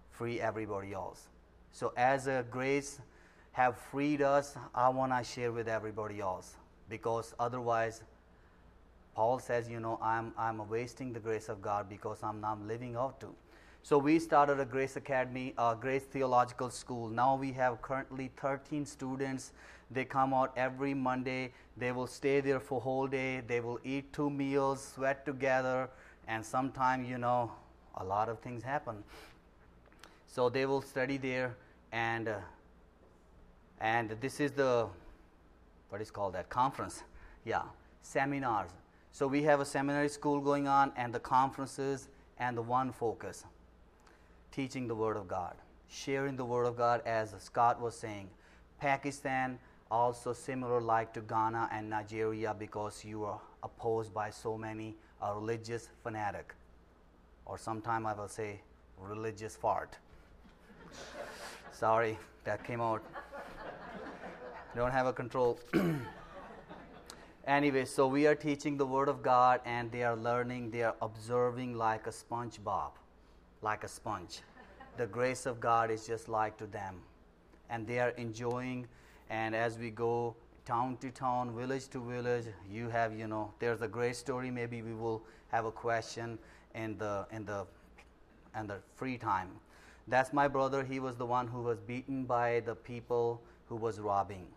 free 0.10 0.40
everybody 0.42 0.94
else. 0.94 1.28
So 1.72 1.94
as 1.96 2.28
a 2.28 2.46
grace 2.50 3.00
have 3.52 3.78
freed 3.78 4.22
us, 4.22 4.56
I 4.74 4.90
want 4.90 5.12
to 5.12 5.24
share 5.24 5.52
with 5.52 5.68
everybody 5.68 6.20
else 6.20 6.56
because 6.90 7.36
otherwise 7.40 8.02
Paul 9.16 9.40
says, 9.40 9.70
you 9.70 9.80
know, 9.80 10.00
I'm 10.02 10.34
I'm 10.38 10.68
wasting 10.70 11.14
the 11.14 11.20
grace 11.20 11.50
of 11.50 11.62
God 11.62 11.90
because 11.90 12.24
I'm 12.24 12.40
not 12.40 12.62
living 12.66 12.96
out 12.96 13.20
to. 13.20 13.36
So 13.82 13.98
we 13.98 14.20
started 14.20 14.60
a 14.60 14.66
Grace 14.66 14.98
Academy, 14.98 15.54
a 15.58 15.76
Grace 15.80 16.04
Theological 16.04 16.70
School. 16.70 17.10
Now 17.10 17.36
we 17.36 17.52
have 17.54 17.82
currently 17.82 18.30
13 18.38 18.86
students. 18.86 19.52
They 19.92 20.06
come 20.06 20.34
out 20.34 20.54
every 20.56 20.94
Monday. 20.94 21.54
They 21.78 21.92
will 21.92 22.08
stay 22.08 22.42
there 22.42 22.60
for 22.60 22.80
whole 22.80 23.08
day. 23.08 23.42
They 23.48 23.60
will 23.60 23.80
eat 23.84 24.14
two 24.14 24.30
meals, 24.30 24.94
sweat 24.96 25.26
together, 25.26 25.90
and 26.28 26.46
sometimes, 26.46 27.10
you 27.10 27.18
know, 27.18 27.52
a 27.96 28.04
lot 28.04 28.30
of 28.30 28.40
things 28.40 28.64
happen. 28.64 29.04
So 30.28 30.50
they 30.50 30.66
will 30.66 30.82
study 30.82 31.18
there, 31.18 31.56
and 31.92 32.28
uh, 32.28 32.38
and 33.82 34.16
this 34.22 34.40
is 34.40 34.52
the 34.52 34.88
what 35.90 36.02
is 36.02 36.12
called 36.12 36.34
that 36.34 36.50
conference, 36.50 37.04
yeah, 37.46 37.64
seminars. 38.04 38.70
So 39.12 39.28
we 39.28 39.42
have 39.44 39.60
a 39.60 39.66
seminary 39.66 40.10
school 40.10 40.40
going 40.40 40.68
on, 40.68 40.92
and 40.96 41.14
the 41.14 41.20
conferences, 41.20 42.10
and 42.38 42.56
the 42.56 42.62
one 42.62 42.92
focus 42.92 43.44
teaching 44.52 44.88
the 44.88 44.96
Word 44.96 45.18
of 45.18 45.28
God, 45.28 45.56
sharing 45.90 46.36
the 46.36 46.46
Word 46.46 46.66
of 46.66 46.78
God, 46.78 47.02
as 47.06 47.34
Scott 47.40 47.80
was 47.82 47.96
saying. 47.98 48.30
Pakistan, 48.80 49.60
also 49.92 50.34
similar 50.34 50.82
like 50.82 51.14
to 51.14 51.22
Ghana 51.22 51.70
and 51.72 51.90
Nigeria, 51.90 52.56
because 52.58 53.04
you 53.04 53.26
are 53.26 53.40
opposed 53.64 54.14
by 54.14 54.30
so 54.30 54.58
many 54.58 54.96
a 55.22 55.34
religious 55.34 55.90
fanatic, 56.04 56.54
or 57.46 57.58
sometime 57.58 58.06
I 58.06 58.14
will 58.14 58.28
say 58.28 58.62
religious 58.98 59.56
fart. 59.56 59.98
Sorry, 61.72 62.18
that 62.44 62.64
came 62.64 62.82
out. 62.82 63.04
Don't 64.76 64.92
have 64.92 65.08
a 65.08 65.14
control. 65.14 65.60
anyway, 67.48 67.86
so 67.86 68.08
we 68.08 68.28
are 68.28 68.36
teaching 68.36 68.78
the 68.78 68.86
Word 68.86 69.10
of 69.10 69.22
God, 69.22 69.62
and 69.66 69.92
they 69.92 70.04
are 70.04 70.16
learning, 70.16 70.72
they 70.72 70.84
are 70.84 70.96
observing 71.02 71.76
like 71.76 72.08
a 72.08 72.12
SpongeBob 72.12 72.92
like 73.62 73.84
a 73.84 73.88
sponge. 73.88 74.42
The 74.98 75.06
grace 75.06 75.46
of 75.46 75.60
God 75.60 75.92
is 75.92 76.06
just 76.06 76.30
like 76.30 76.58
to 76.58 76.66
them. 76.66 77.02
And 77.70 77.86
they 77.86 78.00
are 78.00 78.10
enjoying. 78.12 78.88
And 79.30 79.56
as 79.56 79.78
we 79.78 79.92
go 79.92 80.36
town 80.66 80.98
to 80.98 81.12
town, 81.12 81.56
village 81.56 81.88
to 81.90 82.00
village, 82.00 82.46
you 82.72 82.90
have, 82.90 83.18
you 83.18 83.28
know, 83.28 83.54
there's 83.60 83.82
a 83.82 83.88
great 83.88 84.16
story. 84.16 84.52
Maybe 84.52 84.82
we 84.82 84.94
will 84.94 85.24
have 85.50 85.66
a 85.66 85.72
question 85.72 86.38
in 86.76 86.98
the, 86.98 87.26
in 87.32 87.46
the, 87.46 87.66
in 88.60 88.68
the 88.68 88.78
free 88.96 89.18
time. 89.18 89.50
That's 90.08 90.34
my 90.34 90.48
brother. 90.48 90.84
He 90.84 91.00
was 91.00 91.16
the 91.16 91.26
one 91.26 91.48
who 91.48 91.62
was 91.62 91.80
beaten 91.80 92.24
by 92.26 92.62
the 92.62 92.76
people 92.76 93.42
who 93.68 93.76
was 93.76 94.00
robbing. 94.00 94.48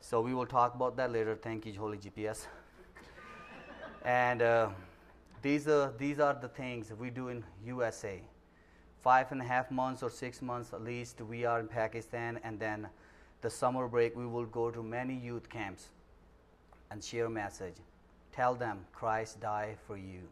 So 0.00 0.20
we 0.20 0.34
will 0.34 0.46
talk 0.46 0.74
about 0.74 0.96
that 0.96 1.12
later. 1.12 1.36
Thank 1.36 1.64
you, 1.64 1.72
Holy 1.78 1.96
GPS. 1.96 2.46
and 4.04 4.42
uh, 4.42 4.68
these 5.40 5.68
are, 5.68 5.92
these 5.96 6.20
are 6.20 6.34
the 6.34 6.48
things 6.48 6.92
we 6.98 7.08
do 7.08 7.28
in 7.28 7.44
USA. 7.64 8.20
Five 9.02 9.32
and 9.32 9.40
a 9.40 9.44
half 9.44 9.70
months 9.70 10.02
or 10.02 10.10
six 10.10 10.42
months 10.42 10.72
at 10.72 10.82
least, 10.82 11.20
we 11.20 11.44
are 11.44 11.60
in 11.60 11.66
Pakistan, 11.66 12.38
and 12.44 12.58
then 12.58 12.88
the 13.42 13.50
summer 13.50 13.88
break, 13.88 14.16
we 14.16 14.26
will 14.26 14.46
go 14.46 14.70
to 14.70 14.82
many 14.82 15.14
youth 15.14 15.48
camps 15.50 15.88
and 16.90 17.02
share 17.02 17.26
a 17.26 17.30
message. 17.30 17.74
Tell 18.32 18.54
them 18.54 18.86
Christ 18.92 19.40
died 19.40 19.76
for 19.86 19.96
you, 19.96 20.22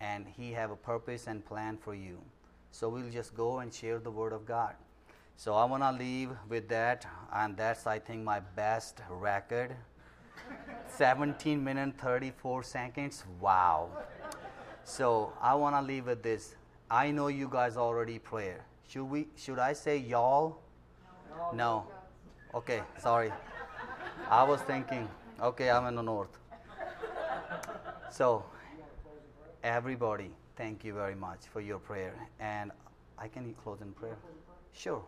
and 0.00 0.26
He 0.36 0.52
have 0.52 0.70
a 0.70 0.76
purpose 0.76 1.28
and 1.28 1.44
plan 1.44 1.78
for 1.78 1.94
you. 1.94 2.18
So 2.72 2.88
we'll 2.88 3.10
just 3.10 3.34
go 3.34 3.60
and 3.60 3.72
share 3.72 4.00
the 4.00 4.10
word 4.10 4.32
of 4.32 4.44
God. 4.44 4.74
So 5.36 5.54
I 5.54 5.64
want 5.64 5.82
to 5.82 5.92
leave 5.92 6.30
with 6.48 6.68
that, 6.68 7.06
and 7.32 7.56
that's 7.56 7.86
I 7.86 8.00
think 8.00 8.24
my 8.24 8.40
best 8.40 9.00
record 9.08 9.74
17 10.88 11.62
minutes 11.62 12.00
34 12.00 12.62
seconds. 12.64 13.24
Wow. 13.40 13.90
So 14.82 15.32
I 15.40 15.54
want 15.54 15.76
to 15.76 15.82
leave 15.82 16.06
with 16.06 16.22
this. 16.22 16.56
I 16.90 17.12
know 17.12 17.28
you 17.28 17.48
guys 17.48 17.76
already 17.76 18.18
pray. 18.18 18.54
Should 18.88 19.04
we? 19.04 19.28
Should 19.36 19.58
I 19.58 19.72
say 19.72 19.96
y'all? 19.96 20.58
No. 21.52 21.86
Okay, 22.54 22.82
sorry. 22.98 23.32
I 24.30 24.42
was 24.44 24.60
thinking. 24.62 25.08
Okay, 25.40 25.70
I'm 25.70 25.86
in 25.86 25.94
the 25.94 26.02
north. 26.02 26.38
So, 28.10 28.44
everybody, 29.62 30.30
thank 30.56 30.84
you 30.84 30.94
very 30.94 31.14
much 31.16 31.40
for 31.52 31.60
your 31.60 31.78
prayer. 31.78 32.14
And 32.38 32.70
I 33.18 33.28
can 33.28 33.54
close 33.54 33.80
in 33.80 33.92
prayer. 33.92 34.16
Sure. 34.72 35.02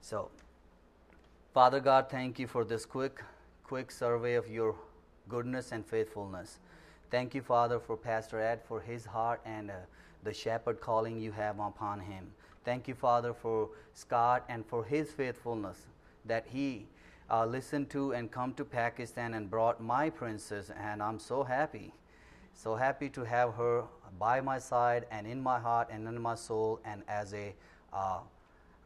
So, 0.00 0.30
Father 1.52 1.80
God, 1.80 2.08
thank 2.08 2.38
you 2.38 2.46
for 2.46 2.64
this 2.64 2.86
quick, 2.86 3.22
quick 3.64 3.90
survey 3.90 4.34
of 4.34 4.48
your 4.48 4.76
goodness 5.28 5.72
and 5.72 5.84
faithfulness. 5.84 6.58
Thank 7.10 7.34
you, 7.34 7.42
Father, 7.42 7.80
for 7.80 7.96
Pastor 7.96 8.40
Ed, 8.40 8.60
for 8.66 8.80
his 8.80 9.04
heart 9.04 9.40
and 9.44 9.70
uh, 9.70 9.74
the 10.22 10.32
shepherd 10.32 10.80
calling 10.80 11.18
you 11.18 11.32
have 11.32 11.58
upon 11.58 12.00
him. 12.00 12.30
Thank 12.68 12.86
you, 12.86 12.94
Father, 12.94 13.32
for 13.32 13.70
Scott 13.94 14.44
and 14.50 14.62
for 14.66 14.84
his 14.84 15.10
faithfulness 15.10 15.86
that 16.26 16.44
he 16.46 16.84
uh, 17.30 17.46
listened 17.46 17.88
to 17.88 18.12
and 18.12 18.30
come 18.30 18.52
to 18.56 18.62
Pakistan 18.62 19.32
and 19.32 19.48
brought 19.48 19.80
my 19.80 20.10
princess, 20.10 20.70
and 20.78 21.02
I'm 21.02 21.18
so 21.18 21.42
happy. 21.42 21.94
So 22.52 22.74
happy 22.74 23.08
to 23.08 23.24
have 23.24 23.54
her 23.54 23.84
by 24.18 24.42
my 24.42 24.58
side 24.58 25.06
and 25.10 25.26
in 25.26 25.40
my 25.40 25.58
heart 25.58 25.88
and 25.90 26.06
in 26.06 26.20
my 26.20 26.34
soul, 26.34 26.78
and 26.84 27.02
as 27.08 27.32
a, 27.32 27.54
uh, 27.94 28.18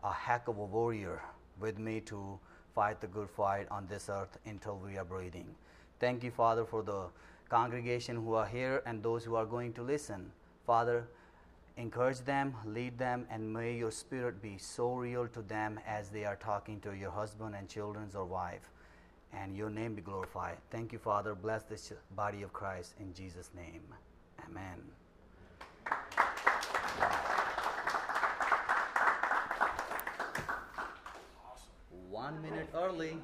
a 0.05 0.12
heck 0.12 0.47
of 0.47 0.59
a 0.59 0.64
warrior 0.64 1.20
with 1.59 1.76
me 1.80 1.99
to 2.03 2.39
fight 2.76 3.01
the 3.01 3.09
good 3.09 3.30
fight 3.30 3.66
on 3.68 3.89
this 3.89 4.09
earth 4.09 4.39
until 4.47 4.76
we 4.78 4.97
are 4.97 5.05
breathing. 5.05 5.57
Thank 5.99 6.22
you, 6.22 6.30
Father, 6.30 6.64
for 6.64 6.85
the 6.85 7.07
congregation 7.49 8.14
who 8.14 8.35
are 8.35 8.47
here 8.47 8.80
and 8.87 9.03
those 9.03 9.24
who 9.24 9.35
are 9.35 9.45
going 9.45 9.72
to 9.72 9.83
listen. 9.83 10.30
Father, 10.64 11.09
encourage 11.77 12.20
them, 12.20 12.55
lead 12.64 12.99
them, 12.99 13.27
and 13.31 13.53
may 13.53 13.75
your 13.75 13.91
spirit 13.91 14.43
be 14.43 14.59
so 14.59 14.95
real 14.95 15.27
to 15.29 15.43
them 15.43 15.81
as 15.87 16.09
they 16.09 16.25
are 16.25 16.37
talking 16.37 16.81
to 16.81 16.93
your 16.95 17.11
husband 17.11 17.55
and 17.55 17.68
children 17.68 18.09
or 18.14 18.25
wife. 18.25 18.70
And 19.33 19.57
your 19.57 19.70
name 19.70 19.95
be 19.95 20.03
glorified. 20.03 20.59
Thank 20.70 20.93
you, 20.93 20.99
Father. 20.99 21.35
Bless 21.35 21.62
this 21.62 21.93
body 22.14 22.43
of 22.43 22.53
Christ 22.53 22.95
in 23.01 23.14
Jesus' 23.14 23.51
name. 23.57 23.83
Amen. 24.47 24.83
One 32.11 32.43
minute 32.43 32.68
early. 32.75 33.16